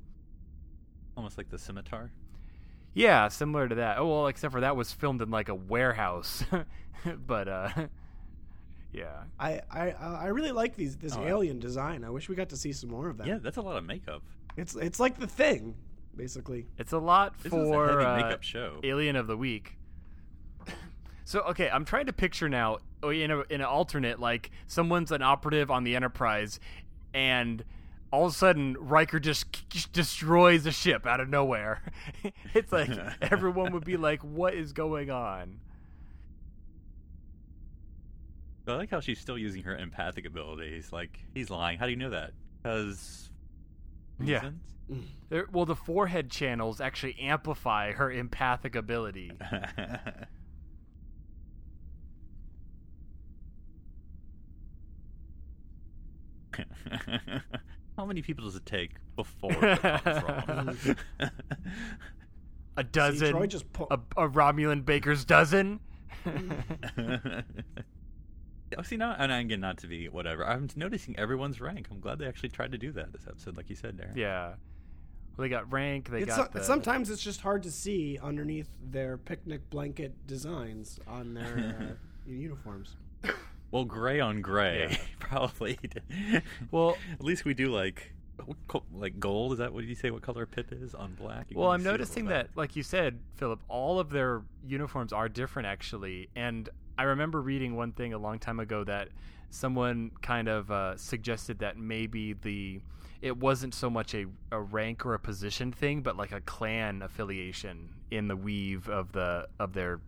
[1.17, 2.13] Almost like the scimitar.
[2.93, 3.99] Yeah, similar to that.
[3.99, 6.45] Oh well, except for that was filmed in like a warehouse.
[7.27, 7.69] but uh
[8.93, 9.25] yeah.
[9.39, 12.05] I I I really like these this Oh, alien design.
[12.05, 13.27] I wish we got to see some more of that.
[13.27, 14.23] Yeah, that's a lot of makeup.
[14.57, 15.75] It's it's like the thing,
[16.17, 16.67] basically.
[16.79, 18.81] It's a lot This for is a heavy uh, makeup show.
[18.85, 19.77] Alien of the Week.
[21.25, 25.11] So okay, I'm trying to picture now oh, in a in an alternate like someone's
[25.11, 26.61] an operative on the Enterprise,
[27.15, 27.65] and
[28.13, 31.83] all of a sudden Riker just, just destroys a ship out of nowhere.
[32.55, 32.91] it's like
[33.23, 35.61] everyone would be like, "What is going on?"
[38.69, 40.93] I like how she's still using her empathic abilities.
[40.93, 41.79] Like he's lying.
[41.79, 42.33] How do you know that?
[42.63, 43.31] Because
[44.21, 44.51] Yeah.
[44.91, 45.51] Mm.
[45.51, 49.33] Well, the forehead channels actually amplify her empathic ability.
[57.97, 60.97] How many people does it take before it becomes wrong?
[62.77, 65.79] A dozen, Troi just pu- a, a Romulan baker's dozen.
[66.27, 66.33] Oh,
[68.83, 70.45] see now, and again, not to be whatever.
[70.45, 71.87] I'm noticing everyone's rank.
[71.91, 74.17] I'm glad they actually tried to do that this episode, like you said, Darren.
[74.17, 74.55] yeah,
[75.37, 76.11] well, they got rank.
[76.11, 80.27] They It's got so- the, sometimes it's just hard to see underneath their picnic blanket
[80.27, 81.95] designs on their uh,
[82.29, 82.97] uniforms.
[83.75, 84.97] Well, gray on gray, Yeah.
[85.19, 85.81] probably.
[86.71, 88.13] Well- at least we do like
[88.93, 89.51] like gold.
[89.51, 90.11] Is that what you say?
[90.13, 91.47] What color pip is on black?
[91.51, 94.11] You Well, I'm see it a noticing little that, like you said, Phillip, all of
[94.11, 96.29] their uniforms are different actually.
[96.37, 99.09] And I remember reading one thing a long time ago that
[99.51, 102.81] someone kind of uh, suggested that maybe the
[103.23, 107.03] it wasn't so much a, a rank or a position thing, but like a clan
[107.03, 110.01] affiliation in the weave of the of their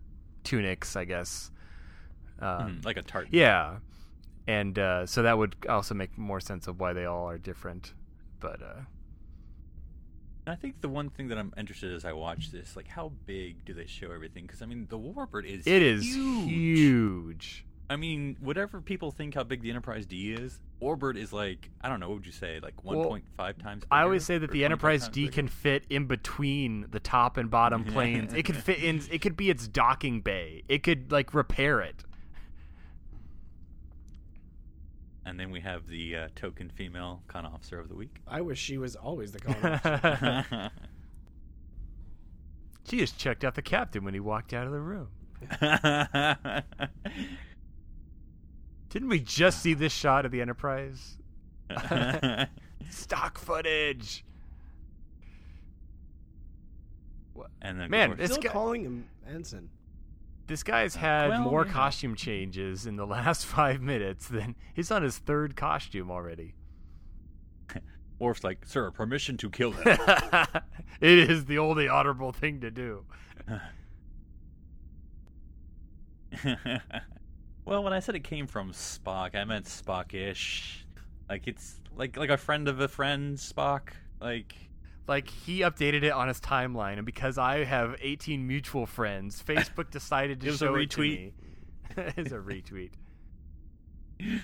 [0.45, 1.51] tunics, I guess.
[2.39, 3.29] Um, Mhm, like a tart.
[3.31, 3.79] Yeah,
[4.47, 7.95] and uh, so that would also make more sense of why they all are different.
[8.41, 8.81] But uh,
[10.47, 13.65] I think the one thing that I'm interested as I watch this, like how big
[13.65, 14.45] do they show everything?
[14.47, 16.49] Because I mean, the Warbird is it is huge.
[16.51, 17.63] huge.
[17.89, 21.89] I mean, whatever people think how big the Enterprise D is, Orbit is like I
[21.89, 22.09] don't know.
[22.09, 22.59] What would you say?
[22.61, 22.99] Like Well,
[23.39, 23.85] 1.5 times.
[23.91, 25.33] I always say that the Enterprise D bigger?
[25.35, 28.33] can fit in between the top and bottom planes.
[28.35, 29.01] it could fit in.
[29.11, 30.63] It could be its docking bay.
[30.69, 32.05] It could like repair it.
[35.27, 38.21] And then we have the uh, token female con officer of the week.
[38.29, 39.57] I wish she was always the con.
[39.65, 40.71] officer.
[42.89, 45.09] she just checked out the captain when he walked out of the room.
[48.89, 51.19] Didn't we just see this shot of the Enterprise?
[52.89, 54.25] Stock footage.
[57.35, 57.51] What?
[57.61, 59.69] and then Man, of this Still guy- calling him ensign.
[60.47, 61.73] This guy's had Well, more yeah.
[61.73, 66.55] costume changes in the last five minutes than he's on his third costume already.
[68.19, 69.99] Worf's like, sir, permission to kill him.
[71.01, 73.05] it is the only honorable thing to do.
[77.65, 80.83] well, when I said it came from Spock, I meant Spockish.
[81.29, 83.89] Like it's like like a friend of a friend, Spock.
[84.21, 84.55] Like
[85.09, 89.91] Like he updated it on his timeline, and because I have 18 mutual friends, Facebook
[89.91, 91.19] decided to It was a show it to retweet.
[91.19, 91.33] me.
[92.17, 92.91] it's a retweet.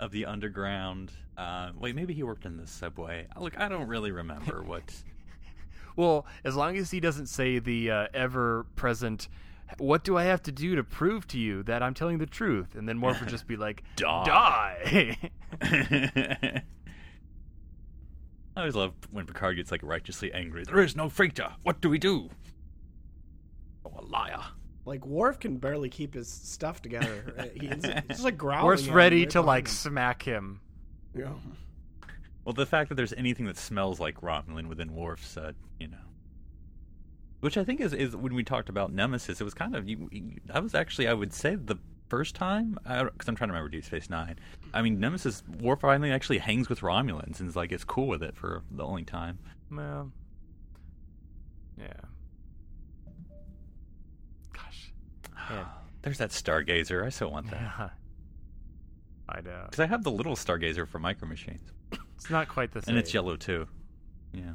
[0.00, 1.12] of the underground.
[1.36, 3.26] Uh, wait, maybe he worked in the subway.
[3.38, 4.94] Look, I don't really remember what.
[5.96, 9.28] Well, as long as he doesn't say the uh, ever-present,
[9.78, 12.74] "What do I have to do to prove to you that I'm telling the truth?"
[12.76, 15.18] and then Worf would just be like, Die.
[15.60, 16.62] "Die."
[18.58, 20.64] I always love when Picard gets like righteously angry.
[20.64, 21.48] There is no freighter.
[21.62, 22.28] What do we do?
[23.86, 24.40] Oh, a liar.
[24.84, 27.34] Like Worf can barely keep his stuff together.
[27.38, 28.66] Uh, He's, he's just like growling.
[28.66, 30.60] Worf's ready to like behind smack him.
[31.14, 31.20] him.
[31.22, 32.08] Yeah.
[32.44, 35.96] Well, the fact that there's anything that smells like Romulan within Worf's, uh, you know,
[37.38, 40.08] which I think is is when we talked about Nemesis, it was kind of you.
[40.10, 41.76] you that was actually I would say the
[42.08, 44.36] first time because I'm trying to remember Deep Space Nine.
[44.74, 48.22] I mean, Nemesis War finally actually hangs with Romulans and is like it's cool with
[48.22, 49.38] it for the only time.
[49.70, 50.10] Well,
[51.78, 51.92] yeah.
[54.52, 54.92] Gosh,
[55.50, 55.66] man.
[56.02, 57.04] There's that Stargazer.
[57.04, 57.88] I still want that Yeah.
[59.30, 59.64] I know.
[59.68, 61.70] because I have the little Stargazer for Micro Machines,
[62.16, 62.92] It's not quite the same.
[62.94, 63.66] and it's yellow too.
[64.32, 64.52] Yeah.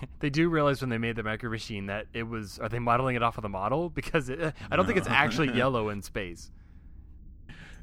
[0.20, 2.58] They do realize when they made the micro machine that it was.
[2.58, 3.90] Are they modeling it off of the model?
[4.00, 6.50] Because it, I don't think it's actually yellow in space.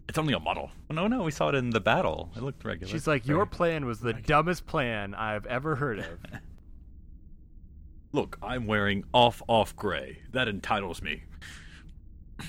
[0.10, 0.72] It's only a model.
[0.90, 2.32] Oh, no, no, we saw it in the battle.
[2.36, 2.90] It looked regular.
[2.90, 6.06] She's like, your plan was the dumbest plan I've ever heard of.
[8.14, 10.20] Look, I'm wearing off off gray.
[10.32, 11.24] That entitles me.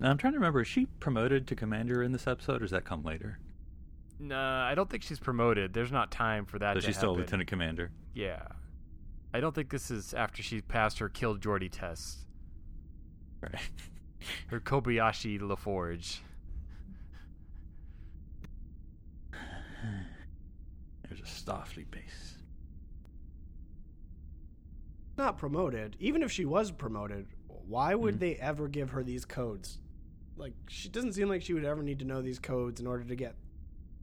[0.00, 2.70] Now I'm trying to remember, is she promoted to commander in this episode, or does
[2.72, 3.38] that come later?
[4.20, 5.72] Nah, I don't think she's promoted.
[5.74, 6.74] There's not time for that.
[6.76, 7.90] So to she's still a lieutenant commander.
[8.14, 8.46] Yeah,
[9.32, 12.18] I don't think this is after she passed her killed Geordi test.
[13.40, 13.54] Right.
[14.46, 16.20] Her Kobayashi LaForge.
[21.08, 22.38] There's a Starfleet base.
[25.18, 25.96] Not promoted.
[26.00, 28.02] Even if she was promoted, why Mm-hmm.
[28.02, 29.78] would they ever give her these codes?
[30.36, 33.04] Like, she doesn't seem like she would ever need to know these codes in order
[33.04, 33.34] to get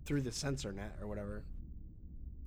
[0.05, 1.43] through the sensor net or whatever.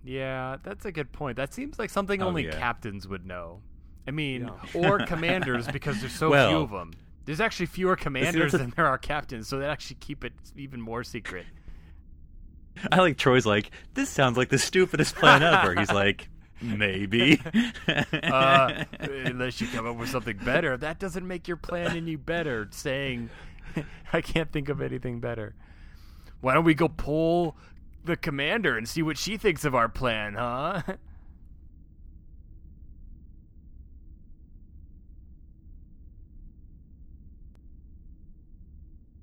[0.02, 1.36] Yeah, that's a good point.
[1.36, 2.58] That seems like something Oh, only yeah.
[2.58, 3.62] captains would know.
[4.06, 4.80] I mean, Yeah.
[4.88, 6.92] or commanders because there's so few of them.
[7.24, 11.02] There's actually fewer commanders than there are captains, so they actually keep it even more
[11.04, 11.46] secret.
[12.92, 15.74] I like Troi's like, this sounds like the stupidest plan ever.
[15.78, 16.28] He's like,
[16.60, 17.40] maybe.
[17.88, 22.68] Uh, unless you come up with something better, that doesn't make your plan any better.
[22.72, 23.30] Saying,
[24.12, 25.54] I can't think of anything better.
[26.44, 27.56] Why don't we go pull
[28.04, 30.82] the commander and see what she thinks of our plan, huh?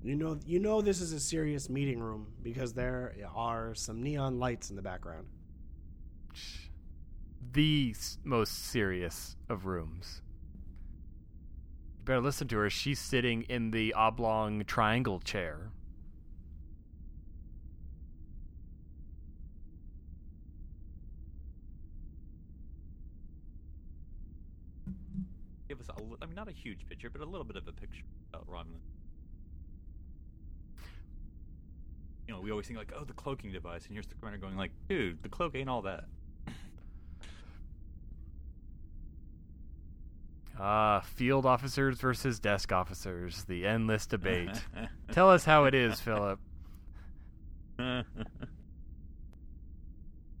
[0.02, 4.38] You know, you know this is a serious meeting room because there are some neon
[4.38, 5.26] lights in the background.
[7.52, 10.22] the most serious of rooms.
[11.98, 12.70] You better listen to her.
[12.70, 15.72] She's sitting in the oblong triangle chair.
[25.68, 27.68] Give us a, li- I mean, not a huge picture, but a little bit of
[27.68, 28.80] a picture about Romulan.
[32.26, 34.56] You know, we always think like, oh, the cloaking device, and here's the commander going
[34.56, 36.04] like, dude, the cloak ain't all that.
[40.60, 43.44] Ah, field officers versus desk officers.
[43.44, 44.50] The endless debate.
[45.10, 46.38] Tell us how it is, Phillip.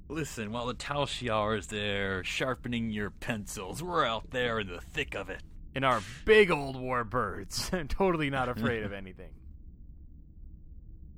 [0.08, 4.82] Listen, while the Tal Shiar is there sharpening your pencils, we're out there in the
[4.82, 5.42] thick of it.
[5.74, 9.30] In our big old warbirds, totally not afraid of anything.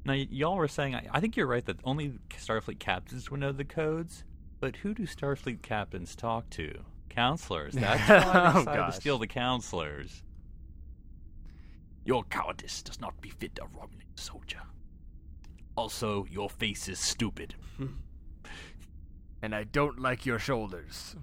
[0.07, 3.41] Now, y- y'all were saying, I, I think you're right that only Starfleet captains would
[3.41, 4.23] know the codes,
[4.61, 6.81] but who do Starfleet captains talk to?
[7.09, 7.73] Counselors.
[7.73, 8.95] That's why Oh, decided gosh.
[8.97, 10.23] to steal the counselors.
[12.05, 14.61] Your cowardice does not befit a Romulan soldier.
[15.75, 17.55] Also, your face is stupid.
[19.41, 21.17] and I don't like your shoulders.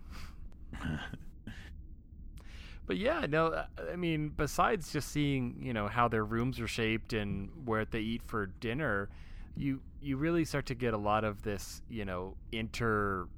[2.91, 6.67] But yeah, no, uh, I mean, besides just seeing, you know, how their rooms are
[6.67, 9.07] shaped and where they eat for dinner,
[9.55, 13.29] you you really start to get a lot of this, you know, inter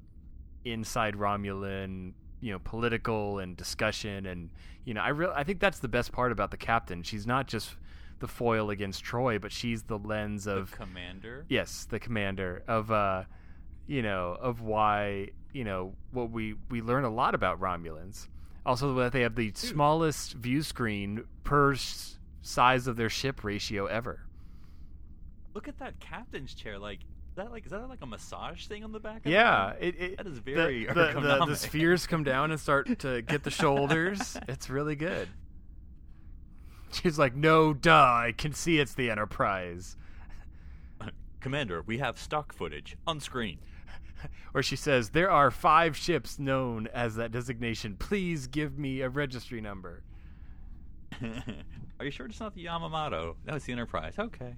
[0.64, 4.50] inside Romulan, you know, political and discussion and
[4.84, 7.04] you know, I real I think that's the best part about the captain.
[7.04, 7.76] She's not just
[8.18, 11.44] the foil against Troi, but she's the lens of the commander?
[11.48, 13.22] yes, the commander of uh
[13.86, 18.26] you know, of why, you know, what we we learn a lot about Romulans.
[18.66, 23.86] Also that they have the smallest view screen per s- size of their ship ratio
[23.86, 24.20] ever.
[25.54, 26.78] Look at that captain's chair.
[26.78, 29.26] Like, is that like is that like a massage thing on the back?
[29.26, 31.56] Of Yeah, it, it That is very the, the, the, ergonomic.
[31.56, 34.36] spheres come down and start to get the shoulders.
[34.48, 35.28] it's really good.
[36.90, 39.96] She's like, "No, duh, I can see it's the Enterprise."
[41.40, 43.58] Commander, we have stock footage on screen.
[44.54, 47.96] Or she says, "There are five ships known as that designation.
[47.96, 50.02] Please give me a registry number."
[51.98, 53.36] Are you sure it's not the Yamamoto?
[53.46, 54.14] No, it's the Enterprise.
[54.18, 54.54] Okay.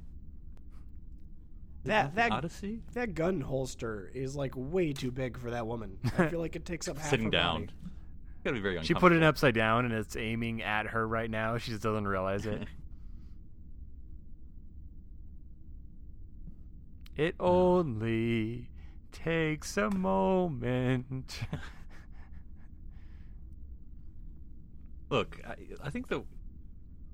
[1.84, 5.98] That that Odyssey that gun holster is like way too big for that woman.
[6.18, 7.60] I feel like it takes up half sitting her Sitting down.
[7.66, 7.72] body.
[8.44, 11.58] Gotta be very She put it upside down and it's aiming at her right now.
[11.58, 12.66] She just doesn't realize it.
[17.16, 18.68] it only
[19.12, 21.40] takes a moment.
[25.10, 26.24] Look, I, I think the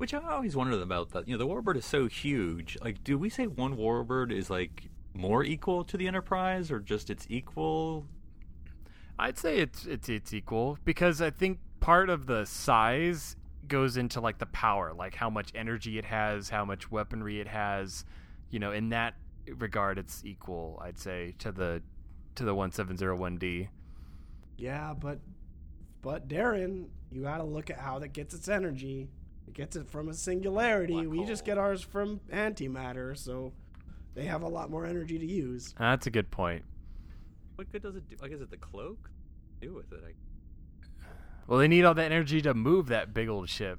[0.02, 1.28] which I always wondered about that.
[1.28, 2.76] You know, the Warbird is so huge.
[2.82, 7.08] Like, do we say one Warbird is like more equal to the Enterprise, or just
[7.08, 8.06] it's equal?
[9.18, 13.36] I'd say it's it's it's equal because I think part of the size
[13.68, 17.48] goes into like the power, like how much energy it has, how much weaponry it
[17.48, 18.04] has.
[18.50, 19.14] You know, in that
[19.56, 20.80] regard, it's equal.
[20.82, 21.82] I'd say to the
[22.34, 23.68] to the one seven zero one D.
[24.56, 25.18] Yeah, but
[26.02, 29.08] but Darren, you got to look at how that gets its energy.
[29.46, 30.94] It gets it from a singularity.
[30.94, 33.52] Black we just get ours from antimatter, so
[34.14, 35.74] they have a lot more energy to use.
[35.78, 36.64] Ah, that's a good point.
[37.56, 38.16] What good does it do?
[38.20, 39.10] Like, is it the cloak?
[39.60, 40.02] Do with it?
[40.06, 41.04] I,
[41.46, 43.78] Well, they need all that energy to move that big old ship.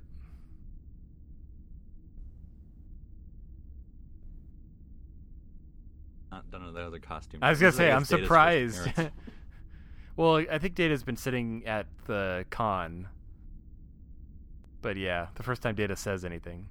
[6.54, 7.40] Not done with the other costume.
[7.44, 8.88] I was gonna say, I'm surprised.
[10.16, 13.08] well, I think Data's been sitting at the con.
[14.82, 16.68] But yeah, the first time Data says anything.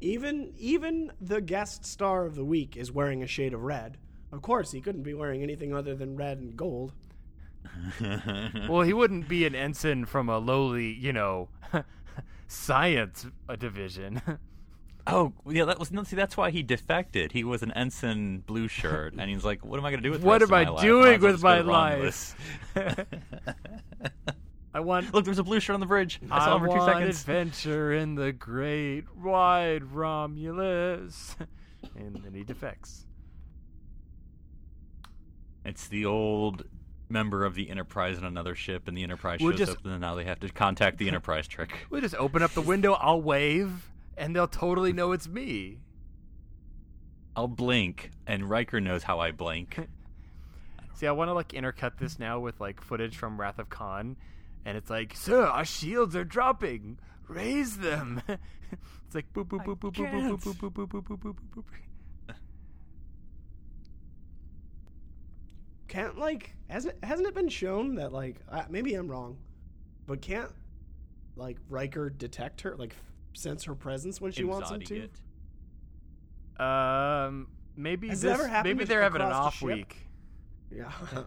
[0.00, 3.96] Even even the guest star of the week is wearing a shade of red.
[4.32, 6.92] Of course, he couldn't be wearing anything other than red and gold.
[8.68, 11.48] Well, he wouldn't be an ensign from a lowly, you know,
[12.46, 14.22] science uh, division.
[15.06, 16.02] Oh, yeah, that was no.
[16.02, 17.32] See, that's why he defected.
[17.32, 20.12] He was an ensign blue shirt, and he's like, "What am I going to do
[20.12, 20.22] with?
[20.22, 20.82] What am I life?
[20.82, 22.34] doing Might as well with my Romulus."
[24.74, 26.20] I want Look, there's a blue shirt on the bridge.
[26.30, 27.20] I I saw him for two seconds.
[27.20, 31.34] adventure in the great wide Romulus.
[31.96, 33.06] and then he defects.
[35.64, 36.64] It's the old
[37.08, 40.00] member of the Enterprise on another ship, and the Enterprise We'll shows just- up, and
[40.00, 41.86] now they have to contact the Enterprise trick.
[41.90, 45.78] We'll just open up the window, I'll wave, and they'll totally know it's me.
[47.34, 49.78] I'll blink, and Riker knows how I blink.
[50.94, 54.16] See, I want to like intercut this now with like footage from Wrath of Khan,
[54.64, 56.98] and it's like, "Sir, our shields are dropping.
[57.28, 60.40] Raise them." it's like boop boop I boop boop boop boop can't.
[60.40, 61.64] boop boop boop boop boop boop boop.
[65.88, 69.38] Can't like hasn't hasn't it been shown that like uh, maybe I'm wrong,
[70.06, 70.50] but can't
[71.36, 75.08] like Riker detect her like f- sense her presence when she wants him to?
[76.58, 76.60] it.
[76.60, 80.08] Um, maybe Has this, ever maybe they're having an off week.
[80.74, 80.90] Yeah.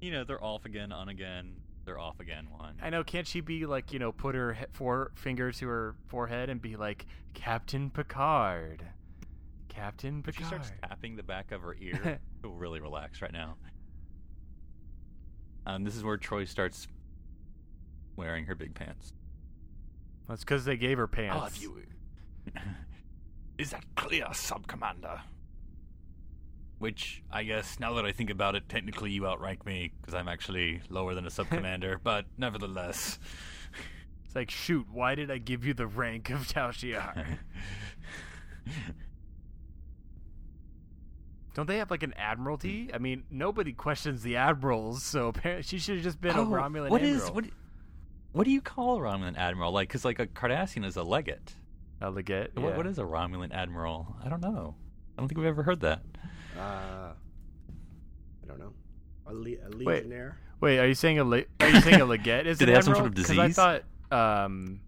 [0.00, 1.54] You know, they're off again, on again.
[1.86, 2.74] They're off again, one.
[2.82, 3.02] I know.
[3.04, 6.76] Can't she be like you know, put her he- forefinger to her forehead and be
[6.76, 8.84] like Captain Picard,
[9.70, 10.62] Captain If she Picard.
[10.66, 13.56] starts tapping the back of her ear, she'll really relax right now.
[15.64, 16.86] Um, this is where Troi starts
[18.16, 19.14] wearing her big pants.
[20.28, 21.54] That's because they gave her pants.
[21.54, 21.82] have you.
[23.58, 25.20] Is that clear, Sub Commander?
[26.78, 30.28] Which I guess now that I think about it, technically you outrank me because I'm
[30.28, 33.18] actually lower than a sub commander, but nevertheless.
[34.26, 37.38] It's like, shoot, why did I give you the rank of Tal Shiar?
[41.54, 42.90] Don't they have like an admiralty?
[42.92, 46.46] I mean, nobody questions the admirals, so apparently she should have just been a Oh,
[46.46, 47.22] Romulan what admiral.
[47.26, 47.44] is what?
[48.34, 49.72] What do you call a Romulan admiral?
[49.72, 51.54] Like, because like a Cardassian is a legate.
[52.00, 52.50] a legate?
[52.56, 54.16] What, what is a Romulan admiral?
[54.22, 54.74] I don't know.
[55.16, 56.02] I don't think we've ever heard that.
[56.58, 58.72] Uh, I don't know.
[59.26, 60.36] A, le- a legionnaire.
[60.60, 62.74] Wait, are you saying a le- are you saying a legate is Do an they
[62.74, 63.20] have some sort admiral?
[63.20, 63.48] of 'Cause I
[64.10, 64.80] thought um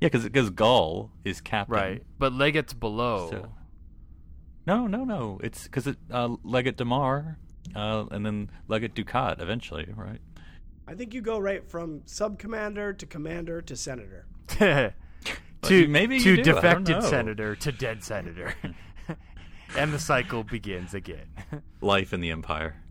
[0.00, 1.74] Yeah, because Gul is captain.
[1.74, 3.30] right, but legate's below.
[3.30, 3.52] So-
[4.66, 5.40] No, no, no.
[5.42, 7.38] It's because it uh, Legate Damar,
[7.74, 10.20] uh, and then Legate Dukat eventually, right?
[10.88, 14.24] I think you go right from sub commander to commander to senator.
[14.48, 14.94] to
[15.68, 18.54] you- maybe to do, don't defected senator to dead senator.
[19.76, 21.26] and the cycle begins again.
[21.82, 22.82] Life in the Empire.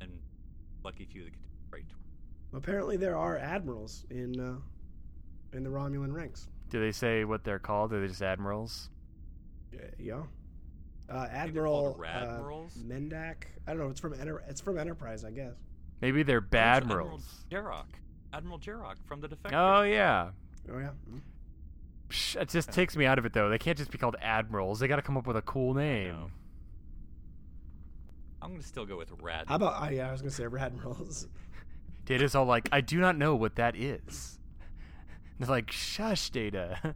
[0.00, 0.10] And
[0.82, 1.84] lucky few that get to right.
[2.52, 4.56] Apparently, there are admirals in uh,
[5.56, 6.48] in the Romulan ranks.
[6.68, 7.92] Do they say what they're called?
[7.92, 8.90] Are they just admirals?
[9.72, 10.22] Uh, yeah.
[11.08, 12.42] Uh, Admiral called uh,
[12.86, 13.44] Mendak.
[13.66, 13.88] I don't know.
[13.88, 15.54] It's from Enter- it's from Enterprise, I guess.
[16.00, 17.24] Maybe they're Admiral badmirals.
[17.50, 17.84] Jarok.
[18.32, 19.52] Admiral Jarok from the Defector.
[19.54, 20.30] Oh yeah.
[20.72, 20.90] Oh yeah.
[21.10, 21.20] Mm.
[22.08, 23.48] Psh, It just takes me out of it though.
[23.48, 24.80] They can't just be called admirals.
[24.80, 26.32] They got to come up with a cool name.
[28.40, 29.46] I'm gonna still go with Rad.
[29.48, 29.82] How about?
[29.82, 31.26] Uh, yeah, I was gonna say admirals.
[32.04, 34.38] Data's all like, I do not know what that is.
[35.38, 36.94] They're like, shush, Data.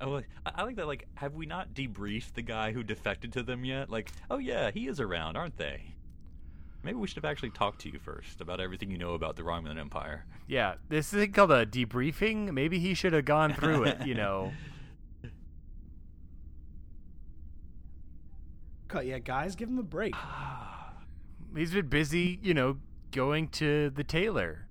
[0.00, 0.22] Oh, I
[0.54, 0.86] I like that.
[0.86, 3.90] Like, have we not debriefed the guy who defected to them yet?
[3.90, 5.94] Like, oh yeah, he is around, aren't they?
[6.82, 9.42] Maybe we should have actually talked to you first about everything you know about the
[9.42, 10.24] Romulan Empire.
[10.46, 12.52] yeah, this thing called a debriefing.
[12.52, 14.06] Maybe he should have gone through it.
[14.06, 14.52] You know.
[18.88, 19.06] Cut.
[19.06, 20.14] Yeah, guys, give him a break.
[21.56, 22.78] He's been busy, you know,
[23.10, 24.66] going to the tailor.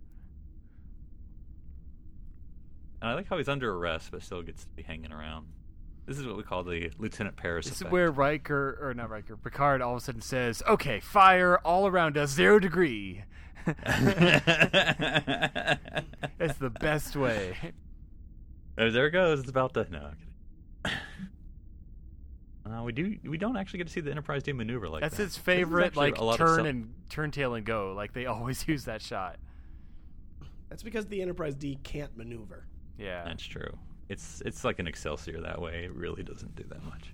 [3.01, 5.47] And I like how he's under arrest, but still gets to be hanging around.
[6.07, 9.35] This is what we call the Lieutenant Paris This is where Riker, or not Riker,
[9.35, 13.23] Picard all of a sudden says, "Okay, fire all around us, zero degree."
[16.39, 17.57] It's the best way.
[18.77, 19.41] Oh, there it goes.
[19.41, 19.85] It's about to.
[19.91, 20.15] No, I'm
[20.83, 20.97] kidding.
[22.67, 23.17] Uh, we do.
[23.23, 25.23] We don't actually get to see the Enterprise D maneuver like That's that.
[25.23, 27.93] his favorite, like a lot of turn and turn tail and go.
[27.95, 29.37] Like they always use that shot.
[30.67, 32.67] That's because the Enterprise D can't maneuver.
[32.97, 33.23] Yeah.
[33.23, 33.77] That's true.
[34.09, 35.83] It's it's like an Excelsior that way.
[35.85, 37.13] It really doesn't do that much.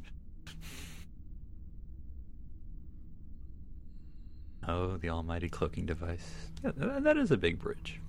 [4.67, 6.49] Oh, the almighty cloaking device.
[6.63, 7.99] Yeah, that is a big bridge.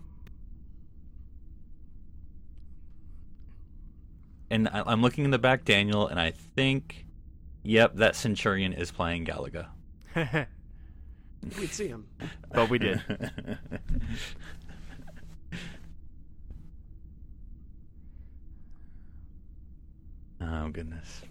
[4.51, 7.07] And I, I'm looking in the back, Daniel, and I think,
[7.64, 9.66] yep, that Centurion is playing Galaga.
[11.59, 12.07] We'd see him.
[12.53, 13.03] but we did.
[20.45, 21.22] oh goodness,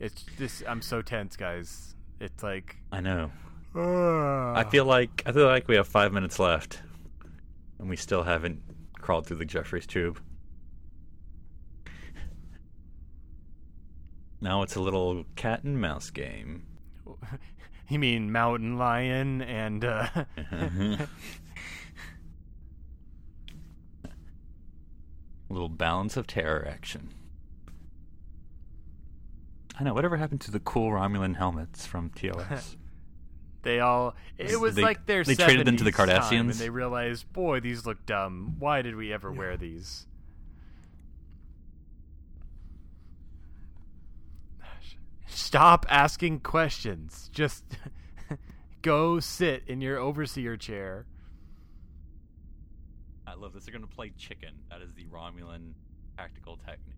[0.00, 0.62] It's this.
[0.66, 1.94] I'm so tense, guys.
[2.20, 2.76] It's like.
[2.92, 3.30] I know.
[3.74, 6.80] Uh, I feel like I feel like we have five minutes left,
[7.78, 8.60] and we still haven't
[8.94, 10.18] crawled through the Jefferies tube.
[14.40, 16.64] Now it's a little cat and mouse game.
[17.88, 20.08] You mean mountain lion and uh,
[20.50, 21.06] a
[25.48, 27.10] little balance of terror action.
[29.78, 29.92] I know.
[29.94, 32.76] Whatever happened to the cool Romulan helmets from TOS?
[33.62, 34.14] they all?
[34.38, 35.22] It was They- like their.
[35.24, 36.40] they traded them to the 70s Cardassians?
[36.40, 38.56] and they realized, boy, these look dumb.
[38.58, 40.06] Why did we ever wear these?
[45.26, 47.30] Stop asking questions.
[47.32, 47.64] Just
[48.82, 51.06] go sit in your overseer chair.
[53.26, 53.64] I love this.
[53.64, 54.50] They're going to play chicken.
[54.70, 55.72] That is the Romulan
[56.16, 56.94] tactical technique.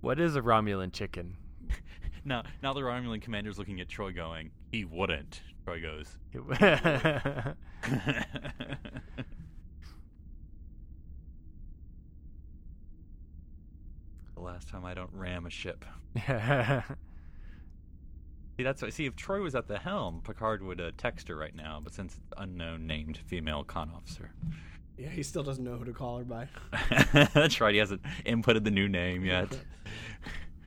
[0.00, 1.36] What is a Romulan chicken?
[2.24, 6.18] Now, now the Romulan commander's looking at Troi, going, "He wouldn't." Troi goes,
[6.60, 7.54] yeah,
[14.34, 15.86] "The last time I don't ram a ship."
[18.56, 18.90] See, that's why.
[18.90, 21.80] See, if Troi was at the helm, Picard would uh, text her right now.
[21.82, 24.32] But since it's unknown named female con officer,
[24.98, 26.48] Yeah, he still doesn't know who to call her by.
[27.34, 27.72] that's right.
[27.72, 29.56] He hasn't inputted the new name yet.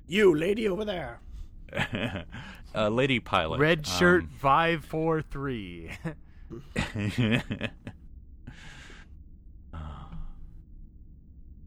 [0.08, 1.22] You, lady over there.
[2.76, 5.90] uh, lady pilot, Red shirt um, five four three.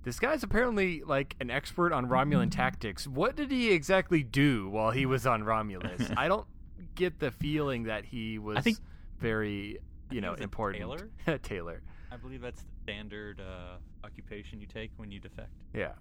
[0.04, 3.06] this guy's apparently like an expert on Romulan tactics.
[3.06, 6.10] What did he exactly do while he was on Romulus?
[6.16, 6.46] I don't
[6.94, 8.78] get the feeling that he was I think-
[9.18, 9.78] very,
[10.10, 10.82] you know, important.
[10.82, 11.38] tailor?
[11.38, 11.82] Taylor.
[12.14, 15.50] I believe that's the standard uh, occupation you take when you defect.
[15.74, 15.92] Yeah.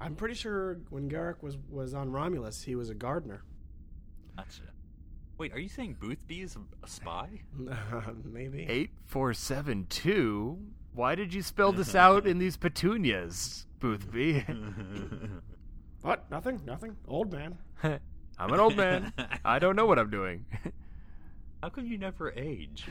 [0.00, 3.44] I'm pretty sure when Garak was was on Romulus, he was a gardener.
[4.36, 4.62] Gotcha.
[5.38, 7.28] Wait, are you saying Boothby is a, a spy?
[8.24, 8.62] Maybe.
[8.62, 10.58] 8472?
[10.92, 14.44] Why did you spell this out in these petunias, Boothby?
[16.02, 16.28] What?
[16.32, 16.60] Nothing.
[16.66, 16.96] Nothing.
[17.06, 17.58] Old man.
[17.82, 19.12] I'm an old man.
[19.44, 20.44] I don't know what I'm doing.
[21.62, 22.86] How come you never age?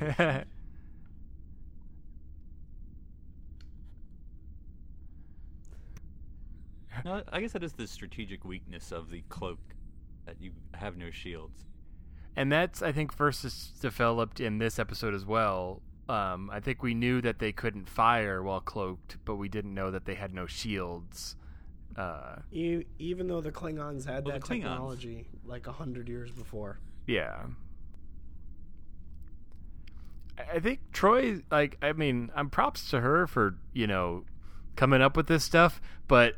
[7.05, 9.59] No, I guess that is the strategic weakness of the cloak
[10.25, 11.65] that you have no shields.
[12.35, 15.81] and that's I think first developed in this episode as well.
[16.09, 19.89] Um, I think we knew that they couldn't fire while cloaked, but we didn't know
[19.91, 21.35] that they had no shields.
[21.95, 26.09] Uh, E- even though the Klingons had Well, that the Klingons- technology like a hundred
[26.09, 26.79] years before.
[27.07, 27.45] yeah.
[30.37, 34.25] I I think Troi, like, I mean, I'm props to her for you know
[34.75, 36.37] coming up with this stuff, but I-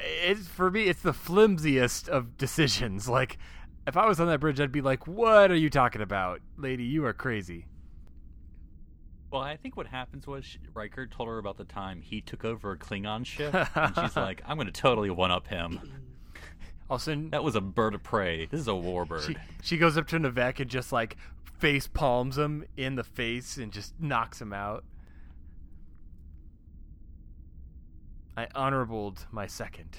[0.00, 3.08] it's for me, it's the flimsiest of decisions.
[3.16, 3.38] Like,
[3.86, 6.84] if I was on that bridge, I'd be like, "What are you talking about, lady?
[6.84, 7.66] You are crazy."
[9.30, 12.44] Well, I think what happens was sh- Riker told her about the time he took
[12.44, 15.80] over a Klingon ship, and she's like, "I'm going to totally one up him."
[16.88, 18.46] All of a sudden, That was a bird of prey.
[18.46, 19.22] This is a warbird.
[19.26, 21.16] She, she goes up to N'Vek and just like
[21.58, 24.84] face palms him in the face and just knocks him out.
[28.36, 29.96] I honorabled my second.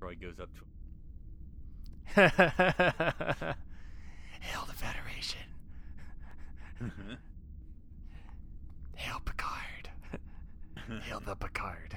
[0.00, 0.60] Roy goes up to
[4.40, 5.40] Hail the Federation.
[8.94, 9.90] Hail Picard.
[11.02, 11.96] Hail the Picard.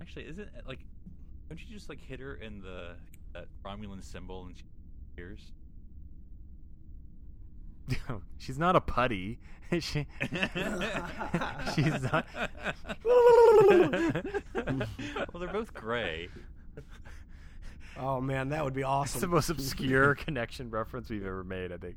[0.00, 0.80] Actually, isn't it like?
[1.48, 2.96] Don't you just like hit her in the
[3.32, 4.64] that Romulan symbol and she
[5.12, 5.52] appears?
[8.38, 9.38] She's not a putty.
[9.80, 10.06] she,
[11.74, 12.24] she's not.
[13.04, 13.90] well,
[15.40, 16.28] they're both gray.
[17.98, 19.20] Oh man, that would be It's awesome.
[19.22, 21.96] the most obscure connection reference we've ever made, I think.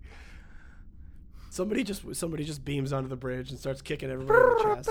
[1.51, 4.89] Somebody just somebody just beams onto the bridge and starts kicking everybody in the chest.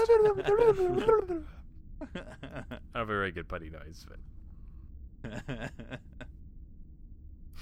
[2.14, 4.06] Not a very good putty noise,
[5.22, 5.70] but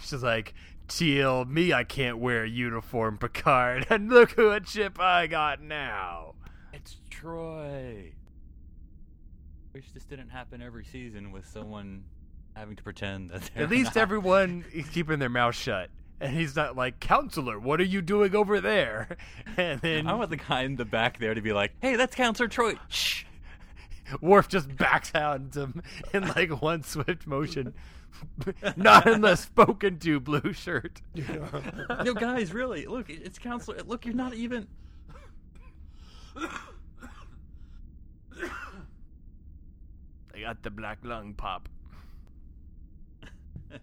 [0.02, 0.54] she's like,
[0.88, 5.60] Teal, me, I can't wear a uniform, Picard, and look who a chip I got
[5.60, 6.34] now.
[6.72, 8.12] it's Troi.
[9.72, 12.04] Wish this didn't happen every season with someone
[12.54, 13.50] having to pretend that.
[13.54, 14.02] They're At least not.
[14.02, 15.90] everyone is keeping their mouth shut.
[16.18, 19.16] And he's not like, Counselor, what are you doing over there?
[19.58, 22.14] And then I want the guy in the back there to be like, "Hey, that's
[22.14, 23.24] Counselor Troi." Shh.
[24.20, 25.82] Worf just backhands him
[26.12, 27.72] in like one swift motion.
[28.76, 31.00] not in the spoken to blue shirt.
[31.14, 33.78] no, guys, really, look, it's Counselor.
[33.86, 34.66] Look, you're not even.
[36.36, 36.48] I
[40.40, 41.68] got the black lung pop.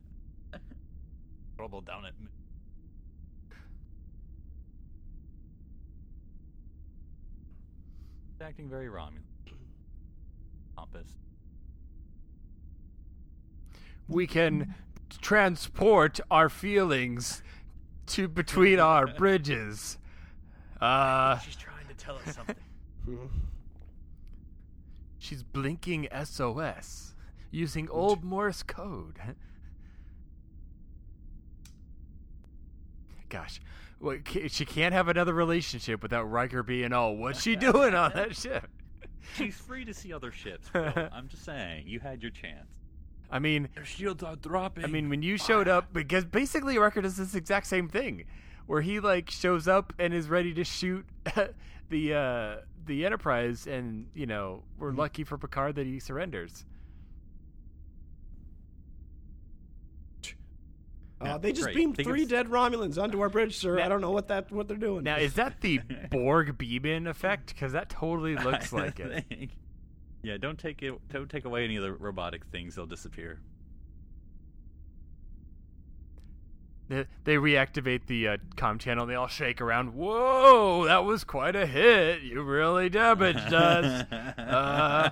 [1.58, 2.14] Trouble down it.
[8.42, 9.14] Acting very wrong.
[10.76, 11.23] Pompous.
[14.08, 14.74] We can
[15.22, 17.42] transport our feelings
[18.08, 19.98] to between our bridges.
[20.82, 22.56] Uh, She's trying to tell us something.
[25.18, 27.16] she's blinking SOS
[27.52, 29.18] using old Morse code.
[33.30, 33.60] Gosh,
[34.00, 38.36] well, she can't have another relationship without Riker being all, "What's she doing on that
[38.36, 38.68] ship?"
[39.36, 40.70] She's free to see other ships.
[40.70, 40.92] Bill.
[41.12, 42.68] I'm just saying, you had your chance.
[43.32, 44.84] I mean, Their shields are dropping.
[44.84, 48.26] I mean, when you showed up, because basically Record does this exact same thing,
[48.68, 51.06] where he like shows up and is ready to shoot
[51.90, 52.56] the uh,
[52.86, 56.66] the Enterprise, and you know we're lucky for Picard that he surrenders.
[61.22, 61.76] Uh, they just Great.
[61.78, 63.78] beamed Think three it's- dead Romulans onto our bridge, sir.
[63.78, 65.04] Now- I don't know what that what they're doing.
[65.06, 65.80] Now, is that the
[66.12, 67.48] Borg Beeman effect?
[67.54, 69.50] Because that totally looks like it.
[70.24, 70.94] Yeah, don't take it.
[71.10, 73.40] Don't take away any of the robotic things; they'll disappear.
[76.90, 79.04] They, they reactivate the uh, com channel.
[79.04, 79.94] and They all shake around.
[79.94, 82.22] Whoa, that was quite a hit.
[82.22, 84.06] You really damaged us.
[84.38, 85.10] uh,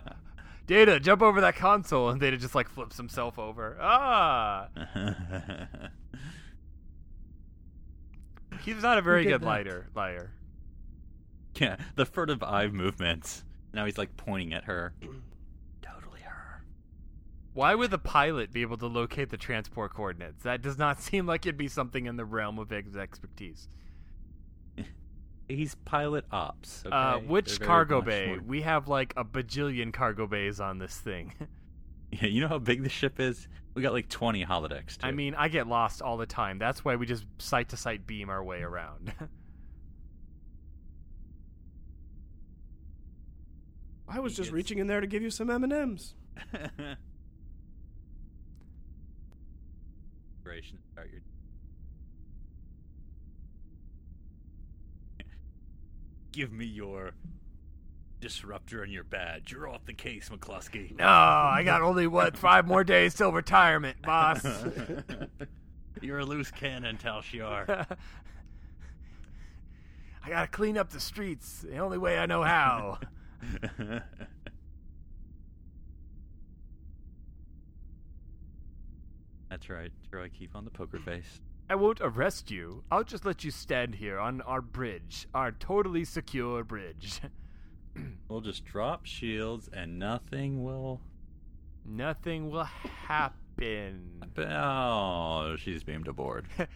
[0.68, 3.78] Data, jump over that console, and Data just like flips himself over.
[3.82, 4.68] Ah.
[8.64, 9.46] He's not a very good that?
[9.46, 9.88] liar.
[9.96, 10.32] Liar.
[11.56, 13.44] Yeah, the furtive eye movements.
[13.74, 14.94] Now he's like pointing at her.
[15.82, 16.64] totally her.
[17.54, 20.44] Why would the pilot be able to locate the transport coordinates?
[20.44, 23.68] That does not seem like it'd be something in the realm of his expertise.
[25.48, 26.84] He's pilot ops.
[26.86, 26.96] Okay?
[26.96, 28.28] Uh, They're which cargo bay?
[28.28, 31.34] more- We have like a bajillion cargo bays on this thing.
[32.14, 33.48] Yeah, you know how big the ship is?
[33.74, 34.98] We got like 20 holodecks.
[34.98, 35.08] Too.
[35.08, 36.58] I mean, I get lost all the time.
[36.60, 39.14] That's why we just site to site beam our way around.
[44.14, 46.16] I was He just gets- reaching in there to give you some M and M's.
[50.38, 51.22] Inspiration, Start your.
[56.32, 57.12] Give me your
[58.20, 59.52] disruptor and your badge.
[59.52, 60.98] You're off the case, McCluskey.
[60.98, 64.46] no, I got only what five more days till retirement, boss.
[66.02, 67.86] You're a loose cannon, Tal Shiar.
[70.24, 71.62] I gotta clean up the streets.
[71.68, 73.00] The only way I know how.
[79.50, 79.92] That's right.
[80.12, 81.42] Troi, keep on the poker face.
[81.70, 82.84] I won't arrest you.
[82.92, 87.22] I'll just let you stand here on our bridge, our totally secure bridge.
[88.30, 91.02] We'll just drop shields and nothing will.
[91.86, 94.24] Nothing will happen.
[94.38, 96.46] Oh, she's beamed aboard.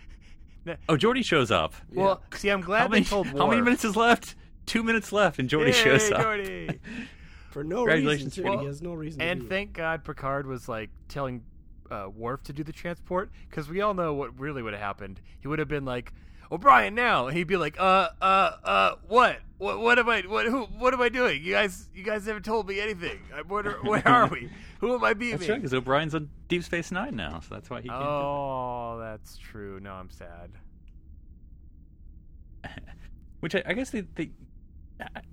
[0.89, 1.75] Oh, Geordi shows up.
[1.93, 4.35] Well, see, I'm glad how many, they told how many minutes is left?
[4.65, 6.21] Two minutes left, and Geordi Yay, shows up.
[6.21, 6.79] Geordi.
[7.51, 8.35] For no reason, Congratulations.
[8.35, 8.59] Geordi.
[8.61, 9.21] he has no reason.
[9.21, 11.43] and do thank God Picard was like telling
[11.89, 15.21] uh, Worf to do the transport because we all know what really would have happened.
[15.39, 16.11] He would have been like,
[16.51, 19.39] "O'Brien, now," and he'd be like, "Uh, uh, uh, what?
[19.57, 19.79] What?
[19.79, 20.21] What am I?
[20.21, 20.47] What?
[20.47, 20.63] Who?
[20.63, 21.43] What am I doing?
[21.43, 23.19] You guys, you guys never told me anything.
[23.33, 24.49] I, what are, where are we?
[24.79, 27.69] Who am I beaming?" That's right, because O'Brien's on Deep Space Nine now, so that's
[27.69, 29.79] why he can't oh, that's true.
[29.79, 30.51] No, I'm sad.
[33.39, 34.31] Which I, I guess they, they.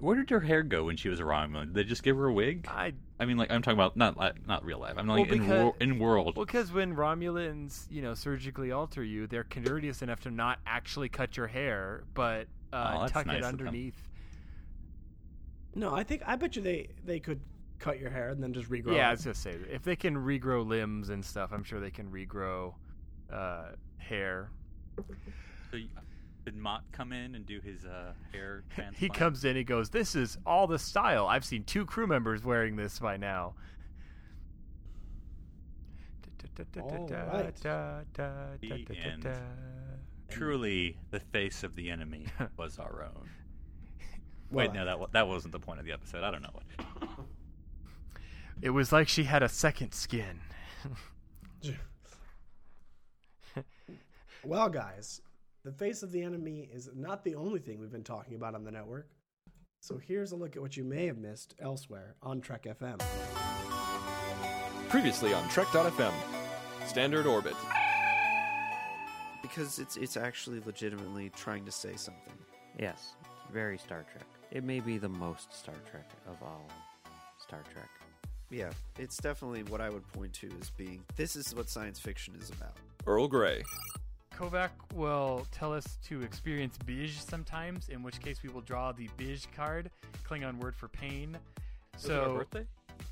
[0.00, 1.66] Where did her hair go when she was a Romulan?
[1.66, 2.66] Did they just give her a wig?
[2.68, 4.94] I I mean, like I'm talking about not li- not real life.
[4.96, 6.36] I'm Well, like in because- wor- in world.
[6.36, 11.08] Well, because when Romulans, you know, surgically alter you, they're courteous enough to not actually
[11.08, 13.50] cut your hair, but uh, Oh, that's tuck nice it them.
[13.50, 14.08] underneath.
[15.74, 17.40] No, I think I bet you they they could
[17.78, 18.88] cut your hair and then just regrow.
[18.92, 18.96] It.
[18.96, 19.12] Yeah, I it.
[19.12, 22.74] was gonna say if they can regrow limbs and stuff, I'm sure they can regrow
[23.32, 24.50] uh, hair.
[25.70, 25.88] So you-
[26.44, 28.96] did Mot come in and do his uh, hair transplant?
[28.96, 31.26] He comes in, he goes, "This is all the style.
[31.26, 33.54] I've seen two crew members wearing this by now."
[36.80, 36.98] All
[37.32, 37.54] right.
[40.28, 42.26] Truly, the face of the enemy
[42.56, 43.28] was our own.
[44.50, 46.22] Wait, no, that that wasn't the point of the episode.
[46.22, 46.64] I don't know what.
[48.60, 50.40] It was like she had a second skin.
[54.44, 55.20] Well, guys,
[55.64, 58.64] the face of the enemy is not the only thing we've been talking about on
[58.64, 59.08] the network.
[59.80, 63.00] So here's a look at what you may have missed elsewhere on Trek FM.
[64.88, 66.12] Previously on Trek.fm.
[66.86, 67.54] Standard Orbit.
[69.40, 72.34] because it's it's actually legitimately trying to say something.
[72.78, 74.26] Yes, it's very Star Trek.
[74.50, 76.68] It may be the most Star Trek of all
[77.38, 77.88] Star Trek.
[78.50, 82.34] Yeah, it's definitely what I would point to as being this is what science fiction
[82.40, 82.76] is about.
[83.06, 83.62] Earl Grey.
[84.42, 89.08] Kovac will tell us to experience Bij sometimes, in which case we will draw the
[89.16, 89.88] Bij card,
[90.28, 91.36] Klingon word for pain.
[91.94, 92.66] Was it our So birthday?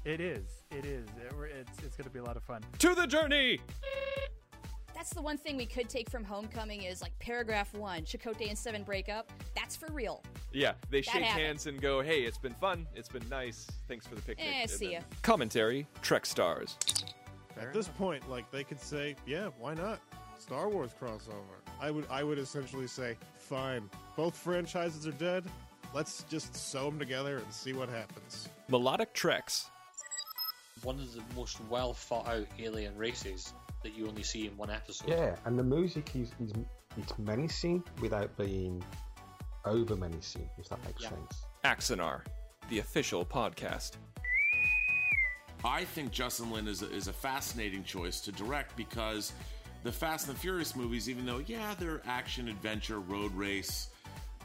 [0.04, 1.06] it is, it is.
[1.10, 2.62] It- it's it's going to be a lot of fun.
[2.80, 3.60] To the journey!
[4.92, 8.58] That's the one thing we could take from Homecoming is like paragraph one, Chakotay and
[8.58, 9.30] Seven break up.
[9.54, 10.22] That's for real.
[10.52, 11.46] Yeah, they That shake happened.
[11.46, 12.86] hands and go, hey, it's been fun.
[12.96, 13.66] It's been nice.
[13.88, 14.46] Thanks for the picnic.
[14.48, 15.00] Eh, And see ya.
[15.22, 16.76] Commentary Trek Stars.
[17.56, 20.00] At this point, like they could say, yeah, why not?
[20.41, 21.59] Star Wars crossover.
[21.80, 23.88] I would I would essentially say, fine.
[24.16, 25.45] Both franchises are dead.
[25.95, 28.49] Let's just sew them together and see what happens.
[28.68, 29.68] Melodic Treks.
[30.82, 34.70] one of the most well thought out alien races that you only see in one
[34.70, 35.09] episode.
[35.11, 36.53] Yeah, and the music is, is
[36.97, 38.82] it's menacing without being
[39.64, 41.11] over menacing, if that makes Yeah.
[41.11, 41.45] sense.
[41.64, 42.22] Axanar,
[42.70, 43.93] the official podcast.
[45.64, 49.32] I think Justin Lin is a, is a fascinating choice to direct because
[49.82, 53.88] the Fast and the Furious movies, even though, yeah, they're action, adventure, road race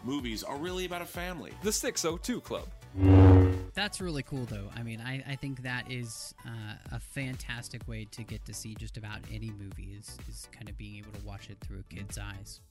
[0.03, 1.51] movies, are really about a family.
[1.63, 2.67] The 602 Club.
[3.73, 4.69] That's really cool, though.
[4.73, 8.73] I mean, I, I think that is uh, a fantastic way to get to see
[8.75, 11.93] just about any movie is, is kind of being able to watch it through a
[11.93, 12.61] kid's eyes.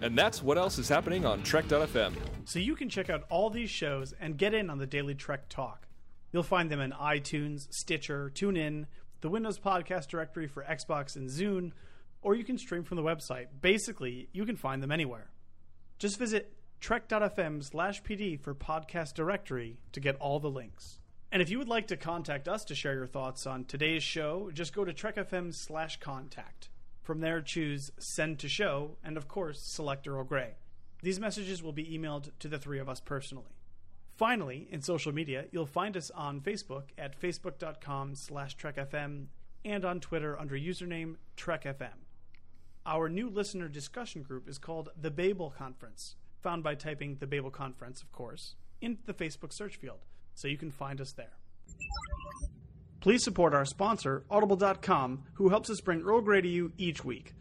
[0.00, 2.14] And that's what else is happening on Trek.fm.
[2.44, 5.48] So you can check out all these shows and get in on the Daily Trek
[5.48, 5.86] Talk.
[6.32, 8.86] You'll find them in iTunes, Stitcher, TuneIn,
[9.24, 11.72] the Windows Podcast Directory for Xbox and Zune,
[12.20, 13.46] or you can stream from the website.
[13.62, 15.30] Basically, you can find them anywhere.
[15.98, 20.98] Just visit trek.fm slash PD for podcast directory to get all the links.
[21.32, 24.50] And if you would like to contact us to share your thoughts on today's show,
[24.52, 26.68] just go to trekfm slash contact.
[27.00, 30.56] From there, choose send to show, and of course, select Earl Grey.
[31.02, 33.53] These messages will be emailed to the three of us personally.
[34.16, 39.26] Finally, in social media, you'll find us on Facebook at facebook.com slash trekfm
[39.64, 42.04] and on Twitter under username trekfm.
[42.86, 47.50] Our new listener discussion group is called the Babel Conference, found by typing the Babel
[47.50, 50.04] Conference, of course, in the Facebook search field,
[50.34, 51.38] so you can find us there.
[53.00, 57.34] Please support our sponsor, Audible.com, who helps us bring Earl Grey to you each week.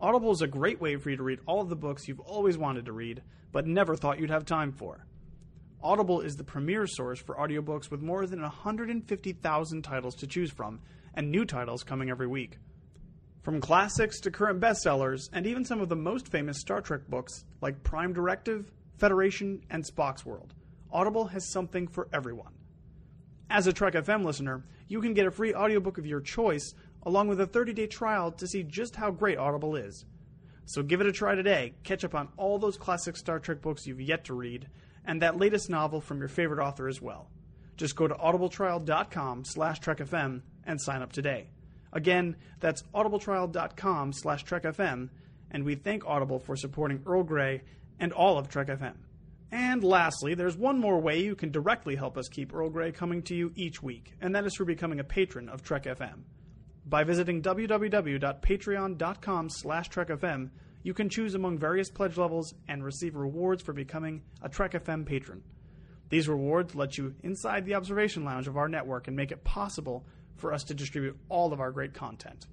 [0.00, 2.56] Audible is a great way for you to read all of the books you've always
[2.56, 3.22] wanted to read,
[3.52, 5.06] but never thought you'd have time for.
[5.82, 10.80] Audible is the premier source for audiobooks with more than 150,000 titles to choose from,
[11.14, 12.58] and new titles coming every week.
[13.42, 17.44] From classics to current bestsellers, and even some of the most famous Star Trek books
[17.62, 20.52] like Prime Directive, Federation, and Spock's World,
[20.92, 22.52] Audible has something for everyone.
[23.48, 26.74] As a Trek FM listener, you can get a free audiobook of your choice
[27.04, 30.04] along with a 30-day trial to see just how great Audible is.
[30.66, 31.72] So give it a try today.
[31.82, 34.68] Catch up on all those classic Star Trek books you've yet to read
[35.04, 37.28] and that latest novel from your favorite author as well.
[37.76, 41.48] Just go to audibletrial.com slash trekfm and sign up today.
[41.92, 45.08] Again, that's audibletrial.com slash trekfm,
[45.50, 47.62] and we thank Audible for supporting Earl Grey
[47.98, 48.94] and all of Trek FM.
[49.52, 53.22] And lastly, there's one more way you can directly help us keep Earl Grey coming
[53.22, 56.20] to you each week, and that is through becoming a patron of Trek FM.
[56.86, 60.50] By visiting www.patreon.com slash trekfm,
[60.82, 65.04] you can choose among various pledge levels and receive rewards for becoming a Trek FM
[65.04, 65.42] patron.
[66.08, 70.04] These rewards let you inside the observation lounge of our network and make it possible
[70.36, 72.46] for us to distribute all of our great content.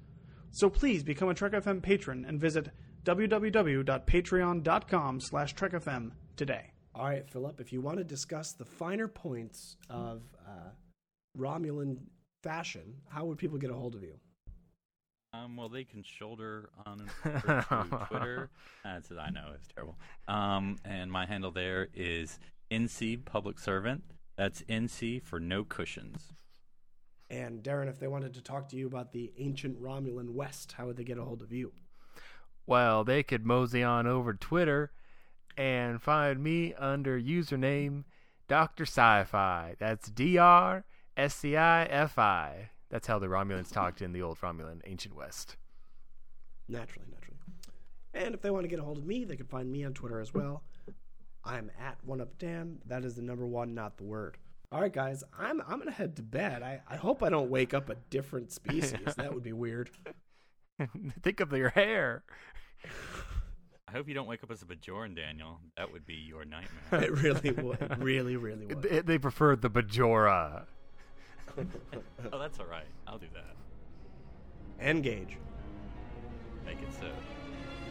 [0.52, 2.70] So please become a Trek FM patron and visit
[3.04, 6.72] www.patreon.com slash trekfm today.
[6.94, 10.72] All right, Phillip, if you want to discuss the finer points of uh,
[11.38, 12.00] Romulan
[12.44, 14.20] fashion, how would people get a hold of you?
[15.34, 17.10] Um, well, they can shoulder on
[18.10, 18.50] Twitter.
[18.84, 19.98] That's I know it's terrible.
[20.28, 22.40] Um, and my handle there is
[22.72, 24.04] NC Public Servant.
[24.38, 26.34] That's NC for no cushions.
[27.30, 30.86] And Darren, if they wanted to talk to you about the ancient Romulan West, how
[30.86, 31.74] would they get a hold of you?
[32.66, 34.92] Well, they could mosey on over Twitter
[35.58, 38.06] and find me under username
[38.48, 38.86] Dr.
[38.86, 39.76] Sci-Fi.
[39.78, 40.86] That's D R
[41.18, 42.70] S C I F I.
[42.90, 45.58] That's how the Romulans talked in the old Romulan ancient West.
[46.70, 47.38] Naturally, naturally.
[48.14, 49.94] And if they want to get a hold of me, they can find me on
[49.94, 50.64] Twitter as well.
[51.44, 52.80] I'm at one up Dan.
[52.86, 54.38] That is the number one, not the word.
[54.72, 56.62] All right, guys, I'm I'm gonna head to bed.
[56.62, 59.00] I, I hope I don't wake up a different species.
[59.16, 59.90] that would be weird.
[61.24, 62.24] Think of your hair.
[63.88, 65.60] I hope you don't wake up as a Bajoran, Daniel.
[65.78, 67.04] That would be your nightmare.
[67.04, 68.04] it really would.
[68.04, 68.82] Really, really would.
[68.82, 70.66] They, they prefer the Bajora.
[72.34, 72.86] oh, that's all right.
[73.08, 74.88] I'll do that.
[74.88, 75.38] Engage.
[76.66, 77.08] Make it so.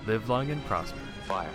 [0.07, 0.99] Live long and prosper.
[1.27, 1.51] Fire.